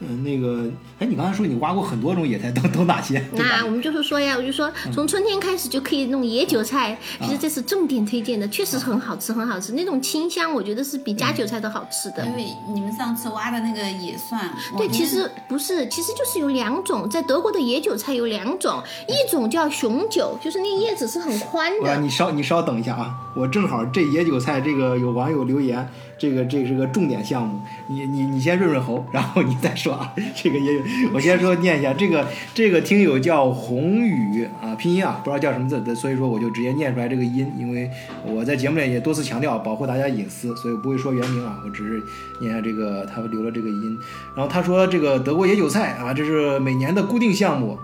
[0.00, 0.68] 嗯，那个，
[0.98, 3.24] 哎，你刚才说你挖过很多种野菜，都都哪些？
[3.32, 9.72] 那我们就是说呀，我就说从春天开始就可以弄野韭菜，其实这是重点推荐的，确实很好吃，很好吃。
[9.72, 12.26] 那种清香，我觉得是比加韭菜都好吃的。
[12.26, 25.88] 因为你们上次挖的那个野蒜，对，其实不是，其实就是有两种，在德国的野韭菜有两种，一种叫雄韭，就是那叶子是很宽我的，你稍你稍等一下啊，我正好这野韭菜这个有网友留言，
[26.24, 30.10] 这个这是个重点项目，你你你先润润喉，然后你再说啊。
[30.34, 37.90] 这个也有，我先说念一下，这个这个听友叫宏宇啊，拼音啊不知道叫什么字，所以说我就直接念出来这个音，因为
[38.24, 42.02] 我在节目里也多次强调保护大家隐私，所以不会说原名啊，我只是
[42.40, 43.98] 念一下这个他留了这个音。
[44.34, 47.78] 然后他说这个德国野韭菜啊，这是每年的固定项目。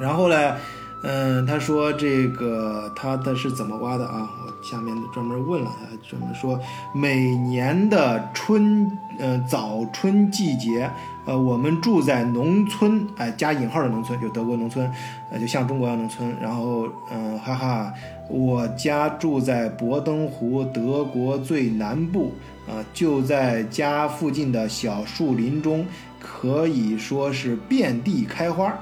[0.00, 0.56] 然后呢，
[1.02, 4.28] 嗯，他说这个他的是怎么挖的啊？
[4.44, 6.58] 我下面专门问了他，专门说
[6.92, 10.90] 每年的春，呃早春季节，
[11.24, 14.90] 呃我们住在农村，哎加引号的农村，就德国农村，
[15.30, 16.36] 呃就像中国一样农村。
[16.42, 17.94] 然后嗯哈哈，
[18.28, 22.34] 我家住在博登湖，德国最南部，
[22.66, 25.86] 啊、就在家附近的小树林中，
[26.20, 28.76] 可以说是遍地开花。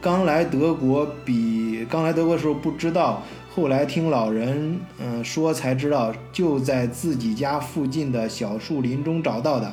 [0.00, 3.22] 刚来德国比刚来德国的时候不知道，
[3.54, 9.66] 后来听老人嗯、说才知道，就在自己家附近的小树林中找到的。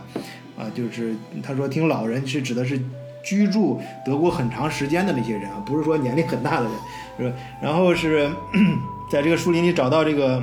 [0.58, 2.82] 啊，就是他说听老人是指的是
[3.24, 6.74] 居住德国很长时间的那些人啊，不是说年龄很大的人，
[7.18, 7.36] 是吧？
[7.62, 8.30] 然后是
[9.12, 10.42] 在这个树林里找到这个。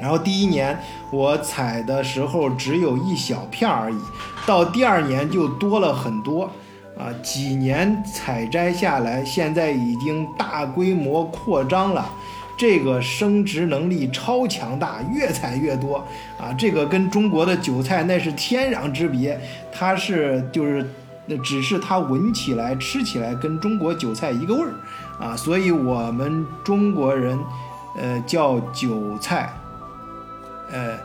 [0.00, 0.76] 然后第一年
[1.12, 3.96] 我采的时候只有一小片而已，
[4.44, 6.50] 到第二年就多了很多。
[6.96, 12.08] 啊，几年采摘下来，现在已经大规模扩张了。
[12.56, 15.96] 这个生殖能力超强大，越采越多
[16.38, 16.54] 啊！
[16.56, 19.40] 这个跟中国的韭菜那是天壤之别，
[19.72, 20.88] 它是就是，
[21.26, 24.72] 那只是它闻起来、吃起来跟中国韭菜一个味儿
[25.18, 27.36] 啊，所以我们中国人，
[27.96, 29.52] 呃，叫韭菜，
[30.70, 30.96] 呃。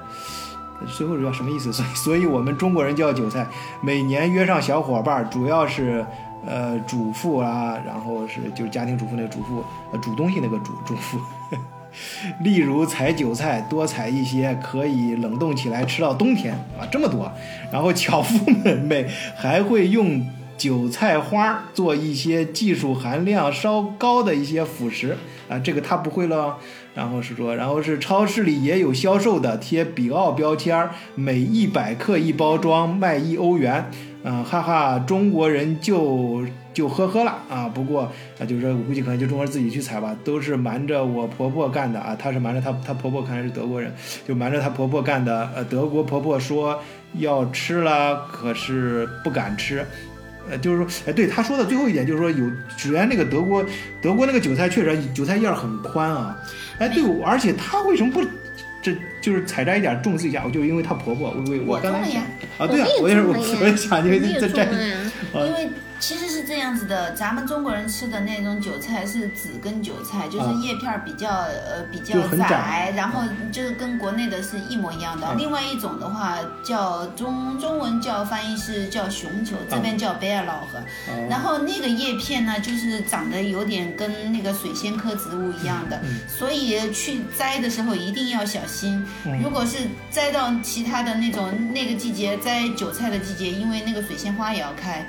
[0.88, 1.72] 最后这叫什么意思？
[1.72, 3.48] 所以， 所以我们中国人叫韭菜。
[3.82, 6.06] 每年约上小伙伴儿，主要是
[6.46, 11.20] 呃主妇啊，然后是就是家庭主妇那个主妇，呃煮东西那个主主妇。
[12.44, 17.32] 例如采韭菜，多采一些，可以冷冻起来吃到冬天啊，这么多。
[17.72, 20.24] 然后巧妇们每还会用
[20.56, 25.18] 韭菜花做一些技术含量稍高的一些辅食
[25.50, 26.58] 啊，这个他不会了。
[27.00, 33.90] 然后是说，然后是超市里也有销售的，贴比奥标签儿，每一百克一包装，卖一欧元。
[34.24, 36.44] 嗯、哈哈，中国人就
[36.74, 37.72] 就呵呵了啊。
[37.74, 38.02] 不过
[38.38, 42.14] 啊，就是说我估计可能就中国人自己去采吧，都是瞒着我婆婆干的啊。
[42.20, 43.94] 她是瞒着她她婆婆，看来是德国人，
[44.28, 45.50] 就瞒着她婆婆干的。
[45.56, 46.78] 呃，德国婆婆说
[47.14, 49.86] 要吃了，可是不敢吃。
[50.50, 52.46] 呃，就是说，哎，对他说的最后一点，就是说有，
[52.78, 53.64] 首先那个德国，
[54.02, 56.38] 德国那个韭菜确实韭菜叶儿很宽啊，
[56.80, 58.22] 哎，对，而且他为什么不，
[58.82, 60.44] 这就是采摘一点种植一下？
[60.46, 62.22] 我就因为他婆婆，我我我刚才想
[62.58, 65.70] 啊，对啊，我也是，我我也想，因为我们也这摘因为
[66.00, 73.22] 其实是这样子的，咱们中国人吃的那种韭菜是紫根韭菜，就是叶片比较呃比较窄窄，然后
[73.52, 75.28] 就是跟国内的是一模一样的。
[75.28, 80.80] 啊另外一种的话叫中中文叫翻译是叫熊韭，这边叫贝尔老河。
[81.10, 81.28] 哦。
[81.30, 89.06] 然后那个叶片呢，就是长得有点跟那个水仙科植物一样的，所以去摘的时候一定要小心。
[89.44, 89.78] 如果是
[90.12, 95.06] 摘到其他的那种那个季节摘韭菜的季节，因为那个水仙花也要开，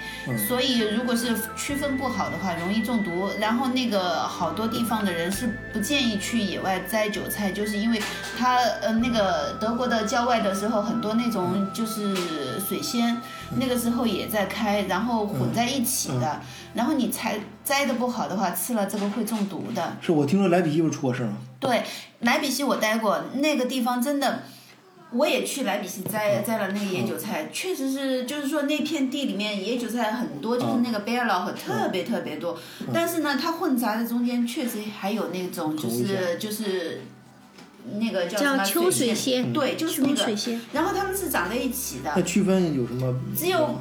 [0.49, 3.31] 所以如果是区分不好的话，容易中毒。
[3.39, 8.01] 然后那个好多地方的人是不建议去野外摘韭菜，就是因为
[8.39, 12.14] 它呃那个德国的郊外的时候，很多那种就是
[12.61, 13.16] 水仙，
[13.57, 16.41] 那个时候也在开，然后混在一起的。
[16.74, 19.97] 然后你采摘的不好的话，吃了这个会中毒的。
[20.01, 21.37] 是我听说莱比锡不是出过事吗？
[21.59, 21.83] 对，
[22.20, 24.45] 莱比锡我待过，那个地方真的，
[25.13, 32.59] 我也去莱比锡摘摘了那个野韭菜，确实是，就是说那片地里面野韭菜很多，就是那个贝尔劳河特别特别多，
[32.93, 37.03] 但是呢，它混杂的中间确实还有那种就是就是。
[37.99, 40.61] 那个叫什么叫秋水仙，对，就是那个水，仙。
[40.75, 42.13] 然后它们是长在一起的。
[42.15, 43.19] 那，区分有什么？
[43.35, 43.81] 只有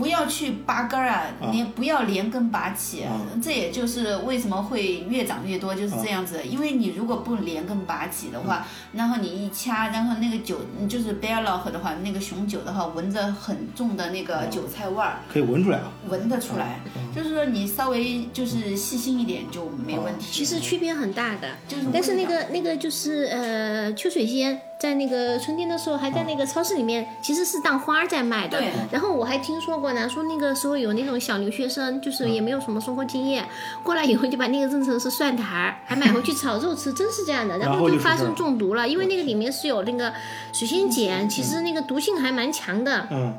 [0.00, 6.42] 不要去拔根儿啊，你不要连根拔起，啊这也就是为什么会越长越多，就是这样子。
[6.42, 15.92] 因为你如果不连根拔起的话，然后你一掐，然后那个酒就是 b e r l o c 的话，那个雄酒的话，闻着很重的那个韭菜味儿，可以闻出来啊。
[16.08, 16.80] 闻得出来。
[17.14, 20.26] 就是说你稍微就是细心一点就没问题。
[20.32, 28.72] 其实区别很大的，就是但是那个那个就是呃秋水仙，在那个春天的时候还在那个超市里面，其实是当花儿在卖的对。
[28.90, 33.44] 然后我还听说过呢，说那个时候有那种小留学生，就是也没有什么生活经验，
[33.82, 37.58] 过来以后就把那个认成是蒜苔儿，还买回去炒肉吃，真是这样的。
[37.58, 40.10] 然 然后后就发生中毒了，因为那个里面是有那个
[40.50, 43.06] 水仙碱，其实那个毒性还蛮强的。
[43.10, 43.34] 嗯，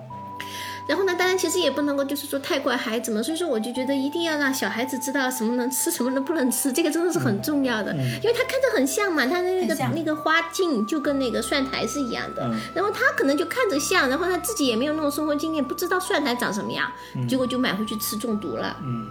[0.92, 12.60] 然后呢，当然其实也不能够就是说太怪孩子们，所以说我就觉得一定要让小孩子知道什么能吃，什么能不能吃，这个真的是很重要的，因为他看着很像嘛，他的那个那个花茎就跟那个蒜苔是一样的，嗯。
[12.76, 16.92] 然后他可能就看着像，然后他自己也没有那种生活经验，不知道蒜苔长什么样，
[17.26, 19.08] 结果就买回去吃中毒了，嗯，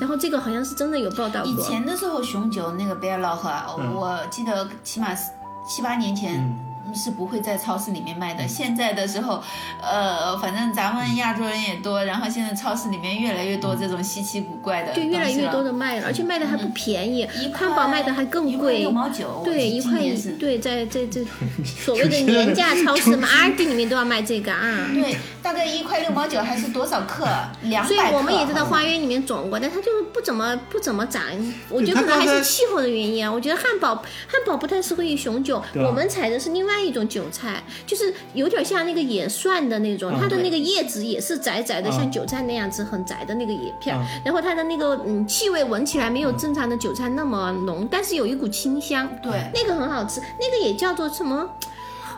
[0.00, 1.50] 然后这个好像是真的有报道过。
[1.50, 5.30] 以，前的时候，雄酒那个 b e r l o c 啊，我记得起码是
[5.68, 6.69] 七八年前。
[6.94, 8.46] 是不会在超市里面卖的。
[8.46, 9.42] 现在的时候，
[9.82, 15.70] 呃，反正咱们亚洲人也多，然后现在超市里面越来越多这种稀奇古怪的，就越来越多的。
[15.72, 21.24] 卖了，而且卖的还不便宜，一块汉堡卖的还更贵六，毛九，对，一块一对，在在这
[21.64, 24.90] 所谓的廉价超市嘛阿迪里面都要卖这个啊。
[24.92, 27.26] 对，大概一块六毛九还是多少克？
[27.62, 28.14] 两百所以。
[28.14, 31.22] 我们也知道花园里面种过，但它就是不怎么不怎么长。
[31.68, 33.32] 我觉得可能还是气候的原因啊。
[33.32, 49.08] 我觉得汉堡汉堡不太适合于雄酒，我们采的是另外一种韭菜，就是有点像那个野蒜的那种，它的那个叶子也是窄窄的，嗯像韭菜那样子很窄的那个叶片然后它的那个嗯气味闻起来没有正常的韭菜那么浓，但是有一股清香。
[49.22, 51.48] 对，那个很好吃，那个也叫做什么？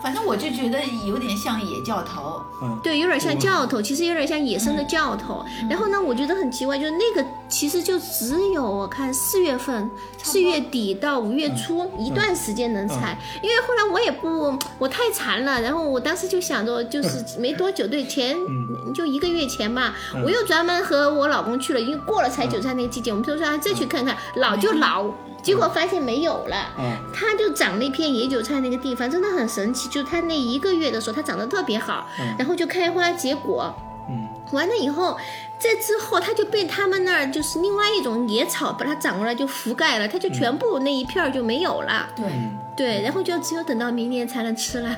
[0.02, 2.42] 反正我就觉得有点像野教头。
[2.60, 5.44] 嗯，对，有点像教头，其实有点像野生的教头。
[5.70, 9.90] 然后呢，我觉得很奇怪，就是那个其实就只有我看四月份、
[10.22, 18.36] 四月底到五月初一段时间能采，因为后来我也不，我太馋了，然后我当时就想着，就是没多久，对，前
[18.94, 19.94] 就一个月前吧，
[20.24, 25.06] 我又专门和我老公去了，因为过了采韭菜那个季节，我们就说啊再去看看，老就老。
[25.42, 26.96] 结果发现没有了，嗯。
[27.12, 32.06] 它就长那片野韭菜那个地方真的很神奇，就它那一个月的时候，它长得特别好，
[32.38, 33.74] 然后就开花结果，
[34.08, 35.18] 嗯，完了以后，
[35.58, 42.24] 这之后它就被他们那儿就是另外一种野草把它长过来就覆盖了，它就全部那一片儿就没有了，对，
[42.74, 44.96] 对，然后就只有等到明年才能吃了。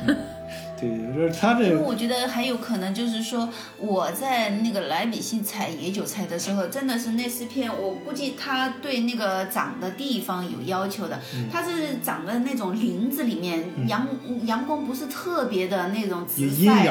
[0.80, 3.48] 对，就是他这因为我觉得还有可能就是说，
[3.78, 14.06] 我在那个莱比锡采野韭菜的时候，真的是那是片，我估计它对那个长的地方有要求的，嗯它是长在那种林子里面，阳
[14.44, 16.84] 阳光不是特别的那种直晒。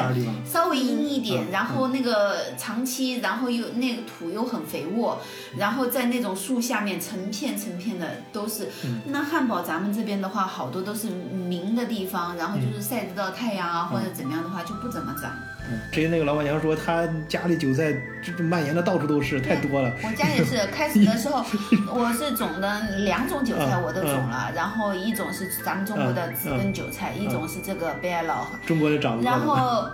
[0.44, 5.18] 稍微阴一点，嗯然后那个长期，然后又那个土又很肥沃，
[5.56, 8.68] 然后在那种树下面成片成片的都是。
[8.84, 15.30] 嗯那汉堡咱们这边的话，好多都是明的地方，然后就是晒得到太阳啊，或者怎么样的话就不怎么长。
[15.66, 17.90] 嗯谁那个老板娘说她家里韭菜
[18.22, 19.90] 这这蔓延的到处都是，太多了。
[20.02, 21.42] 我家也是， 开始的时候
[21.88, 29.24] 我是种的两种韭菜，嗯我都种了，然后一种是咱们中国的紫根韭菜，一种是这个贝尔老，中国的长不。
[29.24, 29.88] 然后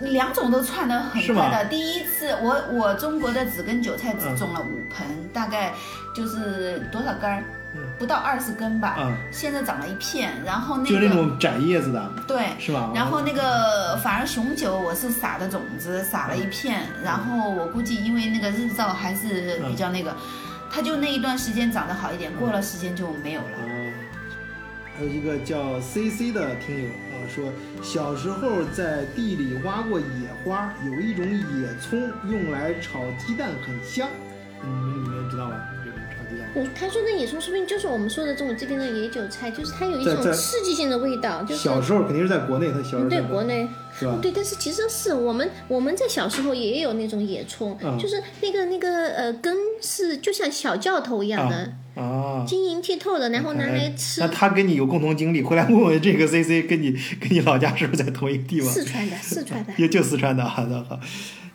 [0.00, 1.64] 两种都窜得很快的。
[1.66, 5.72] 第一次我我中国的紫根韭菜只种了五盆，大概
[6.16, 7.44] 就是多少根儿？
[7.98, 8.96] 不到二十根吧。
[8.98, 12.90] 嗯现在长了一片，然后那个就是那种窄叶子的，对，是吧？
[12.94, 20.14] 然后那个反而雄酒我是撒的种子，撒了一片，然后我估计因为那个日照还是比较那个，
[20.70, 23.48] 它就那一段时间长得好一点，过了时间就没有了。
[23.60, 23.92] 哦，
[24.96, 30.06] 还有一个叫 CC 的听友啊说，小时候在地里挖过野
[30.44, 34.08] 花，有一种野葱用来炒鸡蛋很香，
[34.62, 35.56] 你们你们知道吗？
[36.74, 43.68] 他说的野葱说不定就是我们说的这种这边的野韭菜，就是它有一种刺激性的味道，就是小时候肯定是在国内，他小时候对国内。
[43.98, 44.18] 是吧？
[44.20, 52.44] 对，但是其实是我们我们在小时候也有那种野葱，嗯就是那个那个呃根是就像小教头一样的，啊。
[52.46, 54.28] 晶莹剔透的，然后拿来吃那。
[54.28, 58.68] 他跟你有共同经历，回来问问这个 CC 跟你跟你老家是不是在同一个地方？
[58.70, 59.72] 四川的，四川的。
[59.80, 61.00] 也就四川的，好的好。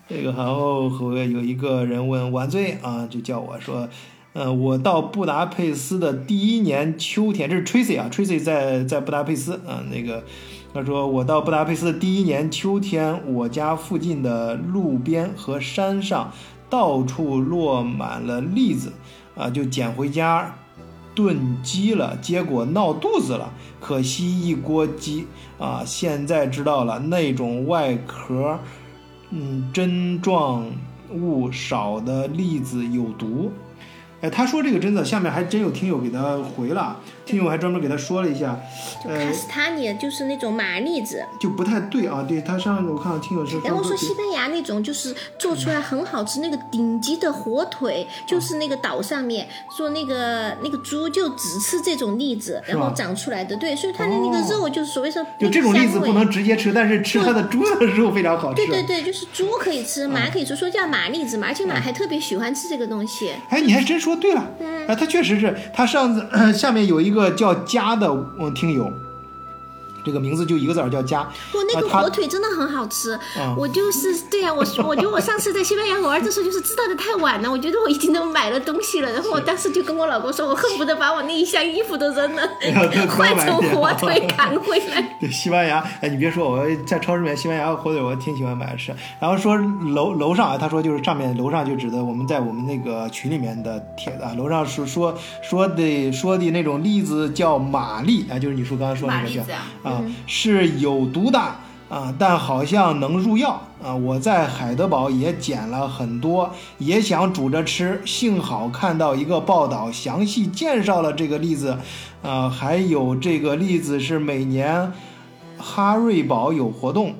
[0.09, 3.87] 这个然后和有一个人问晚醉啊，就叫我说，
[4.33, 10.23] 呃，我到布达佩斯的第一年秋天，这是 Tracy 啊，Tracy 在在布达佩斯啊，那个
[10.73, 16.31] 他说我到布达佩斯的第一年秋天，我家附近的路边和山上
[16.69, 18.93] 到处落满了栗子
[19.35, 20.55] 啊，就捡回家
[21.13, 23.51] 炖鸡了，结果闹肚子了，
[23.81, 25.27] 可惜一锅鸡
[25.59, 25.83] 啊！
[25.85, 28.57] 现在知道了，那种外壳，
[29.31, 30.65] 嗯，针状
[31.13, 33.51] 物少的栗子有毒。
[34.21, 36.99] 哎，他说这个真的，下面还真有听友给他回了，
[37.31, 38.59] 听友还专门给他说了一下，
[39.05, 42.25] 呃卡，斯塔尼就是那种马栗子，就不太对啊。
[42.27, 58.55] 对他上我看到听友是然后说说西班牙那种就是做出来很好吃，那个顶级的火腿，就是那个岛上面说那个那个猪就只吃这种栗子，然后长出来的，对，所以它的那个肉就是所谓说就这种栗子不能直接吃，但是吃它的猪的肉非常好吃。
[58.55, 63.31] 对对对，就是猪可以吃，马可以吃，说叫马栗子嘛，而且马嗯还特别喜欢吃这个东西。
[63.49, 66.27] 哎，你还真说对了，嗯啊，他确实是，他上次
[66.57, 68.07] 下面有一个个叫佳的
[68.39, 68.91] 嗯听友，
[70.03, 73.17] 这个名字就一个字儿叫佳，不，那个火腿真的很好吃。
[73.37, 77.51] 嗯我就是对呀、我我觉得我上次在西班牙玩的时候，就是知道的太晚了。
[77.51, 82.41] 我觉得我已经都买了东西了，然后我当时就跟我老公说，我恨不得把我那一箱衣服都扔了，
[83.09, 85.17] 换成火腿 扛回来。
[85.19, 88.95] 对，西班牙，哎，你别说，我在超市里面西班牙火腿我挺喜欢买着吃。
[89.19, 99.43] 然后说楼楼上啊，他说就是上面楼上就指的我们在我们那个群里面的帖子啊，楼上是说说的说的那种栗子叫玛丽啊，就是你说刚刚说那个叫
[99.83, 101.39] 啊，啊，是有毒的
[101.89, 103.93] 啊，但好像能入药啊。
[103.93, 111.77] 我在海德堡也捡了很多，也想煮着吃，幸好看到一个报道，详细介绍了这个例子，
[112.23, 114.91] 啊，还有这个例子是每年
[115.57, 117.13] 哈瑞堡有活动。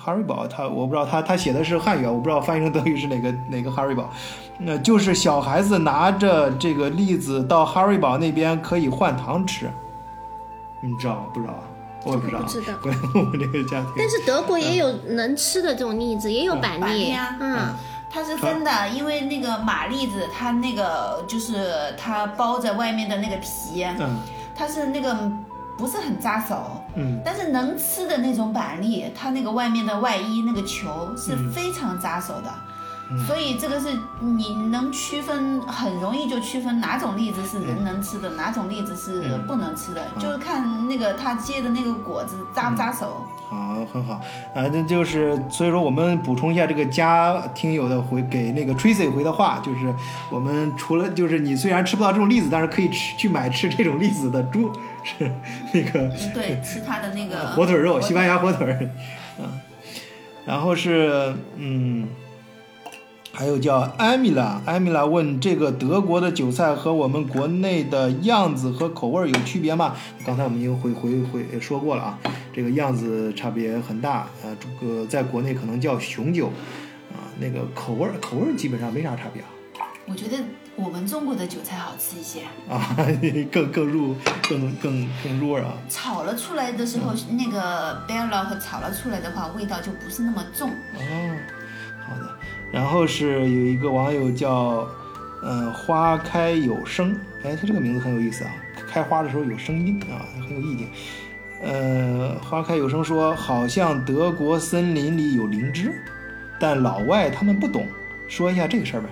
[0.00, 4.08] 哈瑞堡，他我不知道他他写的是汉语啊，我不知道翻译成德语是哪个 哪个哈瑞堡，
[4.60, 9.68] 那、就是小孩子拿着这个栗子到哈瑞堡那边可以换糖吃，
[10.80, 11.22] 你知道吗？
[11.34, 11.60] 不知道啊？
[12.04, 13.92] 我也不知道我这个家庭。
[13.96, 17.74] 但是德国也有能吃的这种栗子，也有板栗板栗啊，嗯，
[18.10, 24.16] 它是分的，因为那个马栗子，它那个就是它包着外面的那个皮，嗯。
[24.56, 25.14] 它是那个
[25.76, 27.20] 不是很扎手，嗯。
[27.24, 32.52] 但是能吃的那种板栗，它那个外面的外衣那个球是非常扎手的。
[33.26, 33.88] 所以这个是
[34.20, 43.24] 你能区分，很容易就区分哪种栗子是人能吃的，哪种栗子是不能吃的，就是看那个它结的那个果子扎不扎手。
[43.48, 44.20] 好，很好。
[44.54, 49.94] 啊，那就是所以说我们补充一下这个家听友的回给那个 Tracy 回的话，就是
[50.30, 54.70] 我们除了就是你虽然吃不到这种栗子，但是可以吃去买吃这种栗子的猪，
[55.02, 55.32] 是
[55.72, 58.90] 那个 对，吃它的那个 火腿肉，西班牙火腿儿，
[59.40, 59.46] 嗯，
[60.44, 62.06] 然后是嗯。
[63.38, 69.94] 还有叫艾米拉，艾米拉问这个德国的韭菜和我们国内的样子和口味儿有区别吗？
[70.26, 72.18] 刚才我们已经回回回说过了啊，
[72.52, 76.48] 这个样子差别很大呃，这个在国内可能叫雄酒
[77.12, 79.48] 啊，那个口味儿口味儿基本上没啥差别啊。
[80.06, 80.36] 我觉得
[80.74, 82.96] 我们中国的韭菜好吃一些，啊，
[83.52, 84.16] 更更入
[84.48, 85.74] 更更更入啊。
[85.88, 90.68] 炒了出来的时候，嗯那个 b e l l 和炒了出来的话，味道就不是那么重。
[90.70, 91.57] 哦，好的。
[92.72, 94.86] 然后是有一个网友叫，
[95.42, 98.50] 嗯，花开有声，哎，他这个名字很有意思啊，
[98.90, 100.88] 开花的时候有声音啊，很有意境。
[101.62, 105.92] 呃，花开有声说，好像德国森林里有灵芝，
[106.60, 107.86] 但老外他们不懂，
[108.28, 109.08] 说一下这个事儿呗。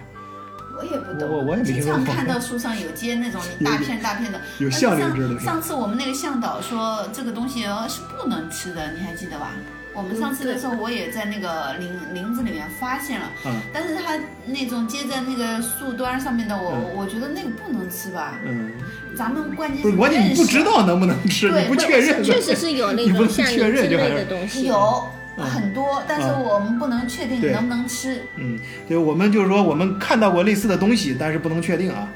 [0.79, 9.53] 我也不懂，我我也没听经常看到树上有结那种 大片大片的，有像灵芝的上上次我们那个向导说这个东西哦是不能吃的，你还记得吧？
[9.97, 18.39] 我们上次的时候，我也在那个林林子里面发现了，嗯但是它那种接在那个树端上面的，我、嗯我觉得那个不能吃吧。
[18.45, 18.71] 嗯，
[19.17, 24.65] 咱们关键不是关键，你不知道能不能吃，不确认，确实是有那 你不能种像确认之类就是的东西。
[24.65, 28.23] 有很多，但是嗯我们不能确定对能不能吃。
[28.37, 32.09] 嗯，对，我们就是说，我们看到过类似的东西，但是不能确定啊。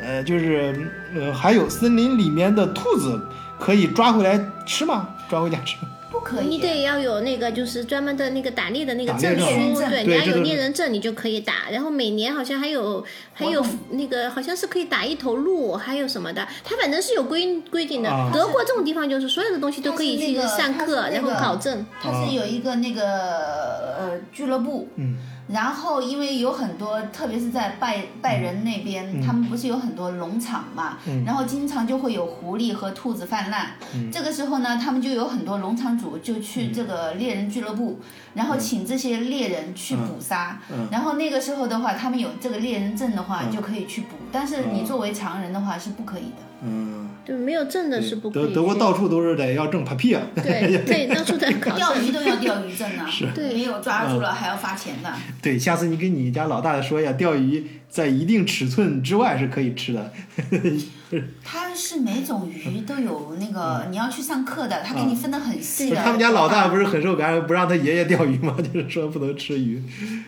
[0.00, 0.74] 呃，就是
[1.14, 3.18] 呃，还有森林里面的兔子
[3.58, 5.08] 可以抓回来吃吗？
[5.28, 5.76] 抓回家吃？
[6.10, 11.68] 不可以，你得要有那个，就是专门的那个打猎的那个证证书，对，你要有猎人证，你就可以打。
[11.70, 18.30] 然后每年好像还有还有那个好像是可以打一头鹿，还有什么的，它反正是有规规定的啊。
[18.32, 21.84] 德国这种地方就是所有的东西都可以去上课，然后考证。
[22.00, 25.16] 它是有一个那个呃俱乐部，嗯，
[25.48, 33.72] 然后因为有很多，特别是在拜拜仁那边，他们不是有很多农场嘛，然后经常就会有狐狸和兔子泛滥。
[34.12, 38.00] 这个时候呢，他们就有很多农场主就去这个猎人俱乐部，
[38.34, 40.60] 然后请这些猎人去捕杀。
[40.90, 44.16] 然后那个时候的话，他们有这个猎人证的话，就可以去捕。
[44.32, 46.42] 但是你作为常人的话是不可以的。
[46.62, 48.42] 嗯，对，没有证的是不可以。
[48.44, 50.20] 德德国到处都是得要证 papier。
[50.36, 52.12] 对对， 到处都要考钓鱼。
[52.12, 53.04] 都要钓鱼证呢，
[53.34, 55.12] 对没有抓住了还要罚钱的。
[55.42, 60.12] 对，下次你跟你家老大说一下，钓鱼在一定尺寸之外是可以吃的。
[61.44, 65.96] 它是每种鱼都有那个，你要去上课的，他给你分得很细的。
[65.96, 68.56] 他们家老大不是是很受感染，不让他爷爷钓鱼吗？
[68.72, 69.82] 就是说不能吃鱼。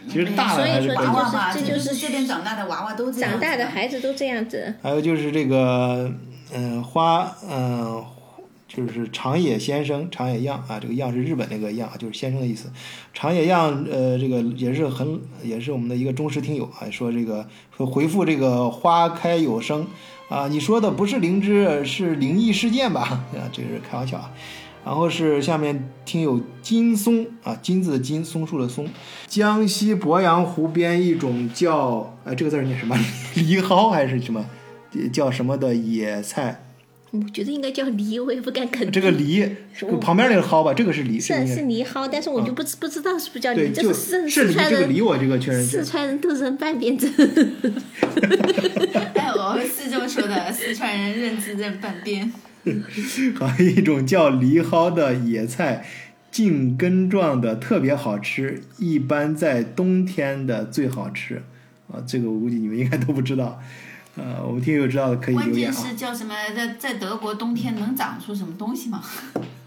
[0.08, 4.74] 其实大的还是可以所以说这娃娃嘛，这就是这这边长大的娃娃都这样长大的孩子都这样子。
[4.82, 6.12] 还有就是这个，
[6.52, 8.04] 嗯，花，嗯，
[8.66, 12.70] 就是长野先生，长野样啊，这个样是日本那个样，就是先生的意思。
[13.12, 17.46] 长野样，呃，这个也是很，也是我们的一个忠实听友啊，说这个
[17.76, 19.86] 说回复这个花开有声
[20.28, 23.00] 啊，你说的不是灵芝，是灵异事件吧？
[23.34, 24.32] 啊，这个是开玩笑啊。
[24.84, 28.88] 然后是下面听友金松啊，金字的金，松树的松，
[29.26, 32.96] 江西鄱阳湖边一种叫呃这个字念什么？
[33.34, 34.42] 梨蒿还是什么？
[35.06, 36.62] 叫什么的野菜？
[37.10, 38.92] 我觉得应该叫梨，我也不敢肯定。
[38.92, 39.42] 这个梨，
[39.98, 45.84] 旁边那个蒿吧，这个是梨，这个是是梨蒿，但是我就不不知道是不是叫，梨，这就是四川人这个梨我这个确认四是。
[45.86, 47.10] 川人都认半边真。
[49.14, 52.30] 哎，我是这么说的，四川人 认字认半边。
[53.40, 55.86] 还有一种叫梨蒿的野菜，
[56.30, 61.42] 茎根状的，特别好吃，一般在冬天的最好吃。
[61.90, 63.58] 啊，这个我估计你们应该都不知道。
[64.18, 65.72] 呃，我们听友知道的可以关留言啊。
[65.72, 66.74] 键是叫什么在？
[66.78, 69.02] 在德国冬天能长出什么东西吗？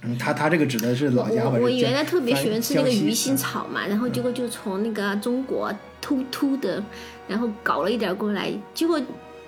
[0.02, 1.52] 嗯，他他这个指的是老家吧？
[1.54, 5.72] 我我原来特别喜欢吃那个鱼腥草嘛，然后结果就从那个中国
[6.02, 6.84] 偷偷的，
[7.28, 9.00] 然后搞了一点过来，结果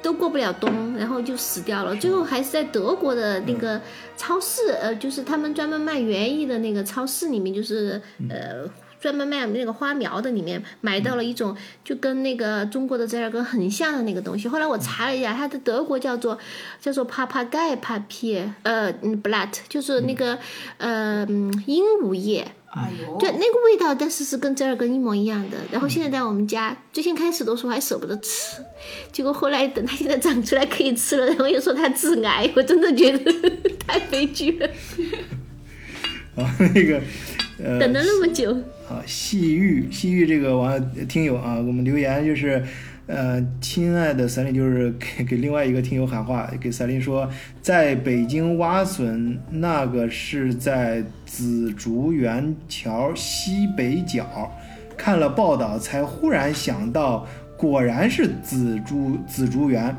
[0.01, 1.95] 都过不了冬，然后就死掉了。
[1.95, 3.81] 最后还是在德国的那个
[4.15, 8.69] 超市，呃，就是他们专门卖园艺的那个超市里面，就是呃。
[9.03, 14.47] 专门卖那个花苗的里面买到了一种就跟那个中国的折耳根很像的那个东西。
[14.47, 16.39] 后来我查了一下，它的德国叫做
[16.79, 20.39] 叫做 papagai papier，呃嗯 blatt，就是那个
[20.77, 22.47] 呃嗯鹦鹉叶。
[22.69, 25.57] 哎呦，对，那个味道，但是是跟折耳根一模一样的。
[25.69, 28.63] 然后现在在我们家，最先开始的时候还舍不得吃，
[29.11, 33.51] 结果后来等它现在长出来可以吃了，然后又说它致癌，我真的觉得
[33.85, 34.67] 太悲剧了。
[36.41, 36.99] 啊，那个
[37.63, 38.57] 呃，等了那么久，
[38.93, 40.79] 啊，细玉，细玉这个网友
[41.09, 42.63] 听友啊，我们留言就是，
[43.07, 47.27] 呃，亲爱的三林，就是给给另外一个听友喊话，给三林说，
[47.59, 54.51] 在北京挖笋，那个是在紫竹园桥西北角，
[54.95, 57.25] 看了报道才忽然想到，
[57.57, 59.95] 果然是紫竹紫竹园，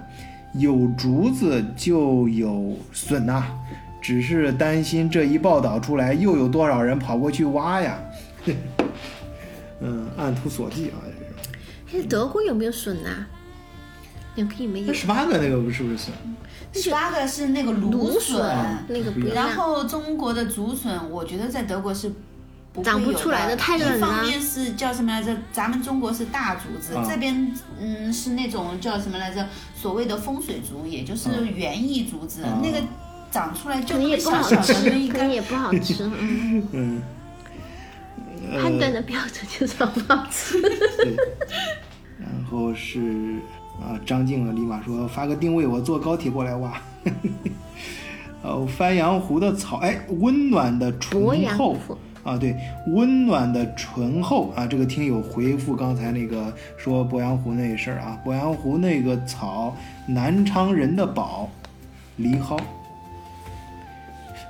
[0.55, 3.45] 有竹子就有笋呐、
[4.01, 7.99] 只是担心这一报道出来，又有多少人跑过去挖呀？
[9.85, 12.03] 嗯，按图索骥啊，这是。
[12.03, 13.27] 哎，德国有没有笋呐、
[14.35, 14.93] 两个也没有那。
[14.93, 16.13] 十八个那个不是不是笋？
[16.73, 18.43] 十八个是那个芦芦笋，
[18.89, 19.55] 那个不一然。
[19.55, 22.11] 后中国的竹笋，我觉得在德国是
[22.73, 25.37] 不长不出来的太冷了一方面是叫什么来着？
[25.53, 29.47] 咱们中国是大竹子，啊这边嗯是那种叫什么来着？
[29.77, 32.83] 所谓的风水竹，也就是园艺竹子，啊那个
[33.31, 35.19] 长出来就也不小小的好吃，那一根。
[35.19, 36.11] 可能也不好吃。
[36.19, 37.03] 嗯， 嗯，
[38.53, 40.61] 判断的标准就是好不好吃。
[42.19, 43.37] 然后是
[43.81, 46.81] 啊，张静啊立马说发个定位，我坐高铁过来挖。
[48.43, 51.77] 哦，番阳湖的草，哎，温暖的醇厚
[52.23, 52.55] 啊，对，
[52.89, 54.67] 温暖的醇厚啊。
[54.67, 59.75] 这个听友回复刚才那个说鄱阳湖那事儿啊，鄱阳湖那个草，
[60.07, 61.51] 南昌人的宝，
[62.17, 62.57] 藜蒿。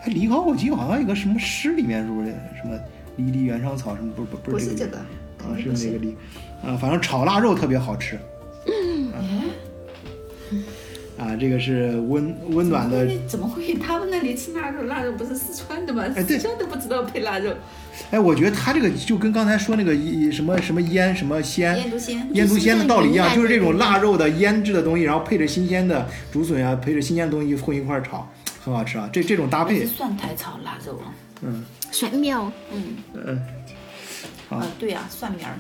[0.03, 2.27] 哎，藜蒿我记得好像有个什么诗里面是不是
[2.61, 2.77] 什么
[3.17, 6.17] 离离原上草什么不不不是这个是这个，啊，是肯定不那个离，
[6.67, 8.19] 啊，反正炒腊肉特别好吃。
[11.17, 13.75] 啊，这个是温温暖的，怎么会？
[13.77, 16.03] 他们那里吃腊肉，腊肉不是四川的吗？
[16.27, 17.55] 四川都不知道配腊肉，
[18.11, 22.31] 哎，我觉得他这个就跟刚才说那个一什么什么腌什么鲜腌笃鲜。
[22.33, 28.29] 腌笃鲜的道理一样，就就是是这种腊肉的腌制的东西，然后配着新鲜的竹笋啊，配着新鲜的东西混一块儿炒，
[28.61, 29.09] 很好吃啊。
[29.13, 31.15] 这这种搭配，蒜苔炒腊肉啊。
[31.95, 32.51] 蒜苗。
[32.73, 32.97] 嗯，
[34.51, 35.55] 嗯，对呀、蒜苗儿。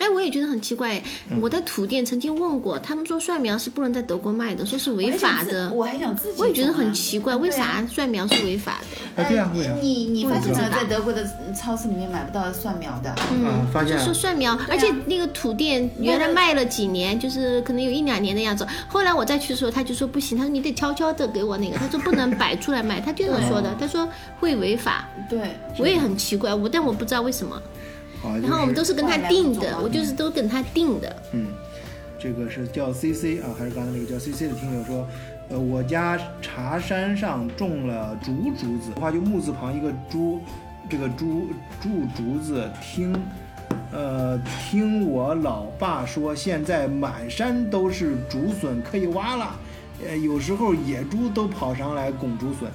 [0.00, 1.00] 哎，我也觉得很奇怪。
[1.30, 5.70] 嗯我在土店曾经问过，他们说蒜苗是不能在德国卖的，说是违法的。
[5.72, 6.40] 我还想自己。
[6.40, 7.86] 我也觉得很奇怪，为啥？
[7.86, 8.80] 蒜苗是违法
[9.16, 9.22] 的？
[9.22, 13.14] 啊，对啊，你你发现了，在德国的超市里面买不到蒜苗的。
[13.30, 18.66] 嗯，发现就说蒜苗，而且那个土店原来卖了几年，就是可能有一两年的样子。
[18.88, 25.06] 后来我再去的时候，他就说不行，他说你得悄悄的给我那个，他说不能摆出来卖，他就这么说的，他说会违法。
[25.28, 27.60] 对，我也很奇怪，我但我不知道为什么。
[28.22, 31.16] 啊，然后我们都是是跟他订的，我就是都跟他订的。
[31.32, 31.46] 嗯，
[32.18, 35.06] 这个是叫 CC 啊，还是刚才那个叫 CC 的听友说，
[35.48, 40.40] 呃，我家茶山上种了竹竹子，的话就木字旁一个竹，
[40.88, 41.48] 这个竹
[41.80, 43.14] 竹竹子，听，
[43.92, 49.56] 呃，听我老爸说，现在满山都是竹笋可以挖了，
[50.06, 52.68] 呃，有时候野猪都跑上来拱竹笋。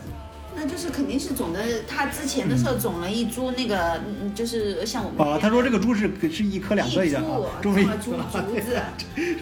[0.55, 1.59] 那就是肯定是种的。
[1.87, 8.79] 他之前的时候种了一株那个，嗯，就是像我们啊，他说这个株是是一颗两个一一样啊，株种了一种了竹竹子，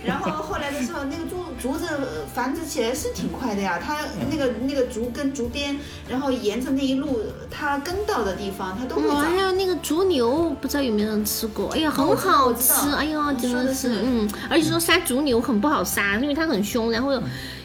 [0.06, 1.88] 然后后来的时候，那个竹竹子
[2.34, 3.80] 繁殖起来是挺快的呀。
[3.84, 4.00] 它
[4.32, 5.78] 那个那个竹根竹边，
[6.10, 9.38] 然后沿着那一路它根到的地方，它都会长，还长。
[9.38, 11.70] 有那个竹牛，不知道有没有人吃过？
[11.70, 17.22] 哎呀，很好吃，道哎呀，真的是，的是嗯，而且说杀竹牛很不好杀，因为它很凶，然后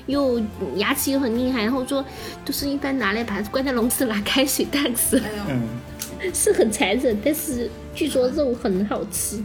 [0.08, 0.42] 又
[0.74, 2.04] 牙齿又很厉害，然后说
[2.44, 5.62] 都是一般拿来把它关在笼子拿开水烫死，嗯。
[6.34, 9.40] 是很残忍，但是据说肉很好吃。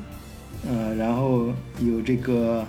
[0.68, 2.66] 呃，然后有这个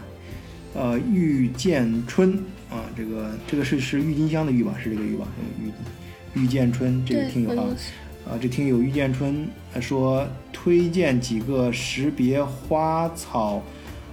[0.75, 2.35] 呃玉见春
[2.71, 4.75] 啊，这个这个是是郁金香的郁吧？
[4.79, 5.27] 是这个郁吧？
[5.59, 7.65] 郁郁见春这个听友啊
[8.29, 13.63] 啊，这听友遇见春呃说推荐几个识别花草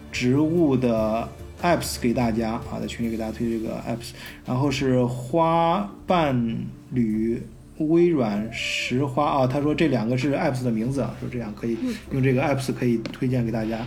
[0.10, 1.28] 植物的
[1.62, 4.12] apps 给大家啊，在群里给大家推这个 apps，
[4.46, 6.58] 然后是花瓣
[6.92, 7.42] 旅。
[7.90, 11.76] 微软石花啊，他说这两个是 apps 的名字啊，说这样可以
[12.12, 13.80] 用这个 apps 可以推荐给大家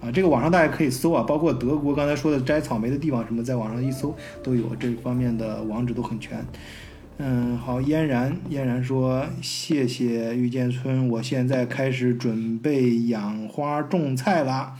[0.00, 0.10] 啊。
[0.10, 6.42] 这个网上大家可以搜啊，包括德国刚才说的摘草莓的地方什么，在网上一搜都有这方面的网址都很全。
[7.18, 14.78] 嗯，好，嫣然，嫣然说谢谢遇见村，我现在开始准备养花种菜啦。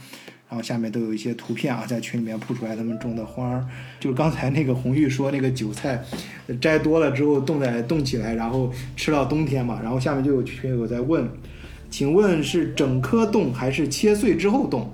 [0.53, 3.65] 然后下面都有一些图片啊，在群里面铺出来他们种的花儿，
[3.99, 5.99] 就是刚才那个红玉说那个韭菜
[6.61, 9.79] 摘多了之后冻在冻起来，然后吃到冬天嘛。
[9.81, 11.27] 然后下面就有群友在问，
[11.89, 14.93] 请问是整颗冻还是切碎之后冻？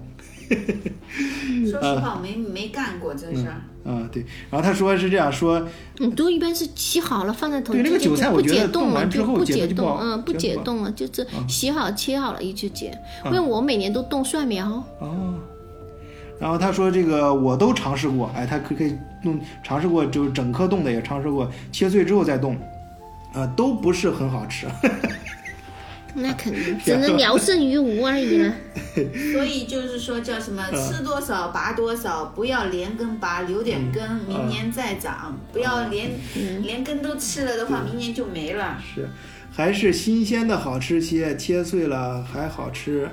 [1.70, 3.62] 说实话，我 没没干过这事儿。
[3.86, 4.26] 啊，对。
[4.50, 5.68] 然后他说是这样说，
[6.00, 12.92] 嗯，都一般是洗好了放在桶，对那个韭菜不觉得冻解冻了，完之后就不解冻，嗯，不解冻了，就是洗好切好了一就解。
[13.26, 15.36] 嗯因为我每年都冻蒜苗，哦，
[16.40, 22.58] 然后他说这个我都尝试过，哎，他可可以弄尝试过，就是整颗冻的也尝试过，切碎之后再冻，
[23.34, 24.66] 啊、都不是很好吃。
[26.16, 28.52] 那肯定只能聊胜于无而已了。
[29.32, 35.38] 所以就是说叫什么，吃多少拔多少，不要连根拔，留点根，明年再长。
[35.54, 36.10] 不要连
[36.64, 38.82] 连根都吃了的话，明年就没了。
[38.96, 39.08] 是，
[39.52, 43.08] 还是新鲜的好吃些，切碎了还好吃。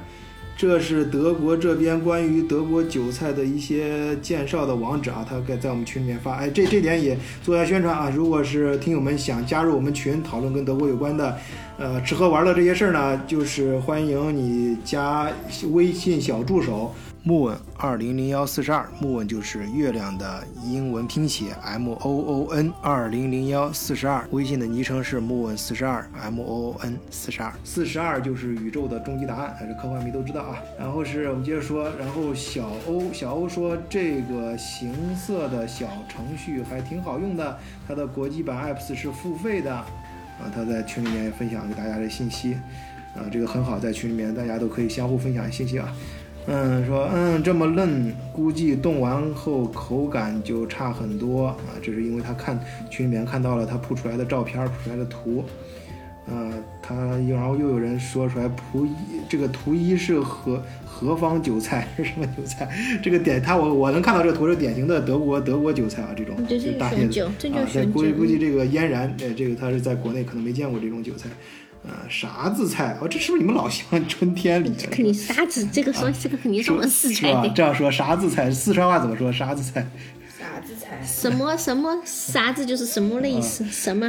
[0.58, 6.36] 这是德国这边关于德国韭菜的一些介绍的网址啊，他给在我们群里面发。
[6.36, 8.08] 哎，这这点也做下宣传啊。
[8.08, 11.36] 如果是听友们想加入我们群讨论跟德国有关的，
[11.76, 15.30] 呃，吃喝玩乐这些事儿呢，就是欢迎你加
[15.72, 16.94] 微信小助手
[17.26, 30.62] 木稳二零零幺四十二，木稳就是月亮的英文拼写 M O O N 二零零幺四十二，微信的昵称是木稳四十二 M O O N 四十二，四十二就是宇宙的终极答案，还是科幻迷都知道啊。
[30.78, 37.58] 然后是我们接着说，然后小欧小欧说这个行色的小程序还挺好用的，
[37.88, 39.74] 它的国际版 apps 是付费的。
[39.74, 42.54] 啊，他在群里面分享给大家的信息，
[43.16, 45.92] 啊，这个很好，在群里面大家都可以相互分享信息啊。
[46.48, 51.56] 嗯，说嗯这么嫩，估计冻完后口感就差很多啊。
[51.82, 55.44] 这是因为他看群里面看到了他铺出来的照片，铺出来的图，
[56.28, 58.90] 呃，他又然后又有人说出来铺一
[59.28, 62.68] 这个图一是何何方韭菜是什么韭菜？
[63.02, 67.84] 这个典他我我能看到这个图是典型的德国德国韭菜啊，这种这就是大叶子啊，在。
[67.86, 71.28] 估计估计这个嫣然，呃，这个他是在国内可能没见过这种韭菜，
[71.88, 72.96] 呃，啥子菜？
[73.00, 74.88] 哦，这是不是你们老乡春天里的？
[74.90, 77.12] 肯定啥子，这个说这个肯定是我们四？
[77.12, 77.48] 川的。
[77.50, 78.50] 这样说啥子菜？
[78.50, 79.32] 四川话怎么说？
[79.32, 79.86] 啥子菜？
[80.38, 81.00] 啥子菜？
[81.04, 84.06] 什么什么啥子就是什么的意思，什么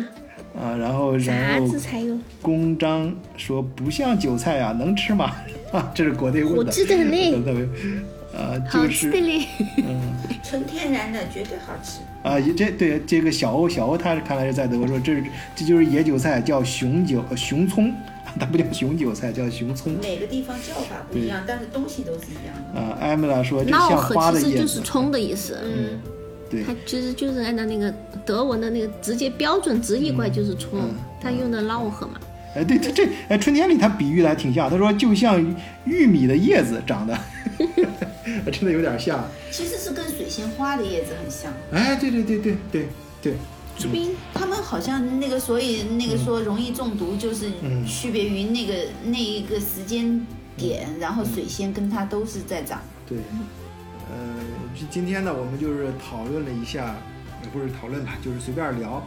[0.60, 2.18] 啊，然后啥然后子菜有？
[2.42, 5.36] 公章说不像韭菜啊，能吃吗？
[5.72, 6.60] 啊，这是国内问的。
[6.60, 7.32] 我记得很嘞
[8.34, 9.46] 呃，好就是吃的嘞。
[10.44, 12.00] 纯天然的，绝对好吃。
[12.24, 15.24] 啊，也这对这个小欧，小欧他看来是在德国说，这是
[15.56, 17.94] 这就是野韭菜，叫熊韭呃熊葱，
[18.40, 19.94] 它不叫熊韭菜，叫熊葱。
[20.02, 22.80] 每个地方叫法不一样，但是东西都是一样的。
[22.80, 26.02] 啊，艾米拉说这闹像花河其实的叶子，就是葱的意思，嗯，
[26.50, 27.94] 对它其实就是按照那个
[28.26, 32.14] 德文的那个直接标准直译过来就是葱，嗯它用的嫪河嘛。
[32.56, 35.40] 哎，对，这这哎，春天里他比喻的还挺像，他说就像
[35.86, 37.18] 玉米的叶子长得，
[38.52, 39.24] 真的有点像。
[39.52, 41.52] 其实是跟水仙花的叶子很像。
[41.72, 42.88] 哎，对对对对对
[43.22, 43.34] 对，
[43.78, 48.74] 说明他们好像那个，所以那个说容易中毒，就是嗯区别于那个
[49.06, 52.82] 那一个时间点，然后水仙跟它都是在长。
[53.08, 53.18] 对，
[54.10, 54.36] 呃，
[54.76, 56.96] 今今天呢，我们就是讨论了一下，
[57.44, 59.06] 也不是讨论吧，就是随便聊。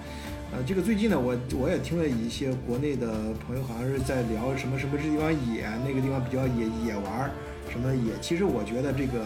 [0.52, 3.06] 呃，这个最近呢，我我也听了一些国内的
[3.46, 7.30] 朋友，好像是在聊什么什么这地方野，那个地方比较野野玩儿，
[7.70, 8.12] 什么野。
[8.20, 9.24] 其实我觉得这个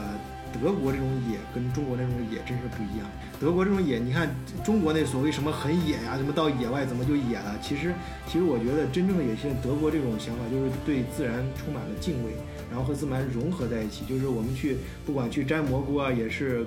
[0.52, 3.10] 德国这种野跟中国那种野真是不一样。
[3.40, 4.30] 德国这种野，你看
[4.62, 7.58] 中国那所谓什么很野呀、什么到野外怎么就野了？
[7.60, 7.92] 其实
[8.26, 12.32] 其实我觉得真正的野，性德国这种想法就是对自然充满了敬畏，
[12.70, 14.04] 然后和自然融合在一起。
[14.04, 16.64] 就是我们去不管去摘蘑菇啊，也是，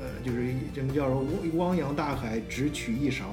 [0.00, 3.26] 呃，就是什么叫做汪汪洋大海，只取一勺。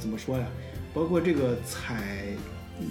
[0.00, 0.46] 怎么说呀？
[0.92, 2.24] 包括这个采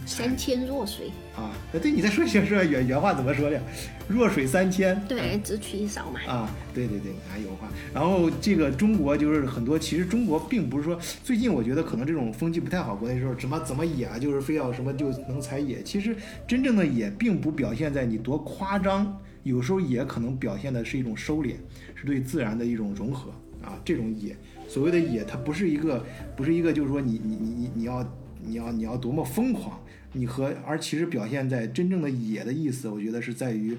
[0.06, 3.62] 三千弱水，啊，呃对，你再说一下说原原话怎么说的？
[4.08, 5.00] 弱水三千。
[5.08, 6.20] 对，只取一勺嘛。
[6.28, 7.68] 啊，对对对，还有话。
[7.94, 15.82] 然后这个中国就是很多，其实中国并不是说最近我觉得可能这种风气不太好，国内说什么怎么野啊，就是非要什么就能采野。
[15.84, 16.16] 其实
[16.48, 21.56] 真正的野并不表现在你多夸张，有时候野可能表现的是一种收敛，
[21.96, 23.32] 是对自然的一种融合
[23.64, 23.80] 啊。
[23.84, 24.36] 这种野，
[24.68, 26.06] 所谓的野，它不是一个
[26.36, 28.04] 不是一个就是说你你你你你要
[28.48, 29.80] 你要你要多么疯狂，
[30.14, 33.78] 你和而其实表现在真正的野的意思，我觉得是在于。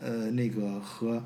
[0.00, 1.20] 呃，那个和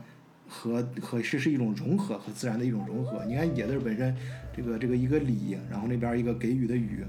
[0.49, 3.23] 和和是是一种融合，和自然的一种融合。
[3.27, 4.17] 你看野字本身，
[4.57, 7.05] 这个这个一个礼，然后那边一个给予的予，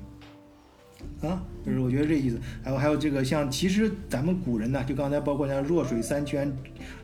[1.22, 2.40] 啊，就是我觉得这意思。
[2.64, 6.52] 还有还有这个像，其实咱们古人呢，就刚才包括像弱水三千，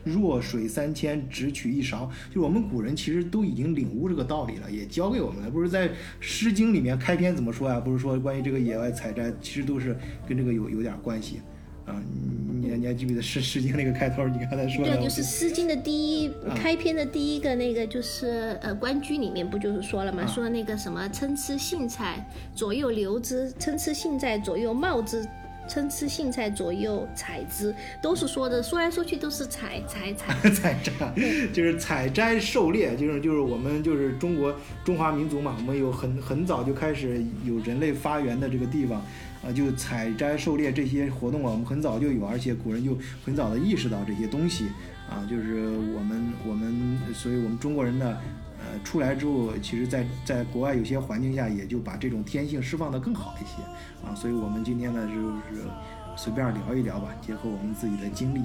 [0.04, 5.50] 弱水三千只取一勺，就我们古人其实都已经领悟这个道理了，也教给我们了。
[5.50, 5.88] 不是在
[6.20, 7.80] 《诗经》里面开篇怎么说呀？
[7.80, 9.96] 不是说关于这个野外采摘，其实都是
[10.28, 11.40] 跟这个有有点关系。
[11.86, 11.94] 啊，
[12.50, 14.26] 你你你还记不记得《诗诗经》那个开头？
[14.28, 22.24] 你刚才说的，对，就是《诗经》的第一啊开篇的第一个那个，就是呃《关雎》里面不就是说了吗，啊说那个什么参差荇菜，
[22.54, 25.22] 左右流之；参差荇菜，左右芼之；
[25.68, 30.50] 参差荇菜，左右采之，都是说的，说来说去都是采采采。
[30.50, 30.92] 采 摘，
[31.52, 34.54] 就是采摘狩猎，就是就是我们就是中国
[34.84, 39.00] 中华民族嘛，我们有很很早就开始有人类发源的这个地方，
[39.42, 44.66] 啊，就采摘狩猎这些活动啊，我们很早就有，而且古人就很早的意识到这些东西，
[45.08, 48.16] 啊，就是我们我们，所以我们中国人呢。
[48.62, 53.62] 呃，出来之后，其实在，在国外有些环境下，也就把这种天性释放得更好一些
[54.06, 54.14] 啊。
[54.14, 55.64] 所以我们今天呢，就是
[56.14, 58.42] 随便聊一聊吧，结合我们自己的经历，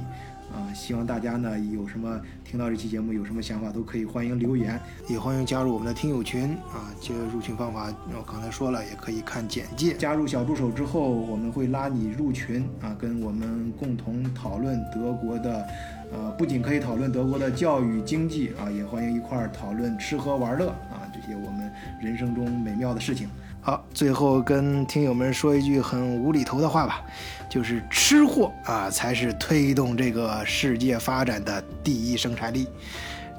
[0.53, 6.93] 啊，希望大家呢有什么听到这期节目有什么想法都可以欢迎留言，也欢迎加入我们的听友群啊。
[7.01, 9.93] 这入群方法我刚才说了，也可以看简介。
[9.95, 15.67] 加入小助手之后，我们会拉你入群啊，跟我们共同讨论德国的，
[16.13, 21.71] 呃，不仅可以讨论德国的教育经济啊，也欢迎一块儿讨论吃喝玩乐啊这些我们
[22.01, 23.27] 人生中美妙的事情。
[23.65, 27.01] 好，最后跟听友们说一句很无厘头的话吧，
[27.49, 32.67] 就是吃货啊才是推动这个世界发展的第一生产力。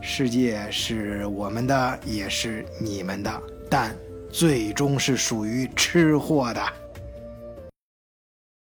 [0.01, 3.95] 世界是我们的，也是你们的，但
[4.29, 6.61] 最终是属于吃货的。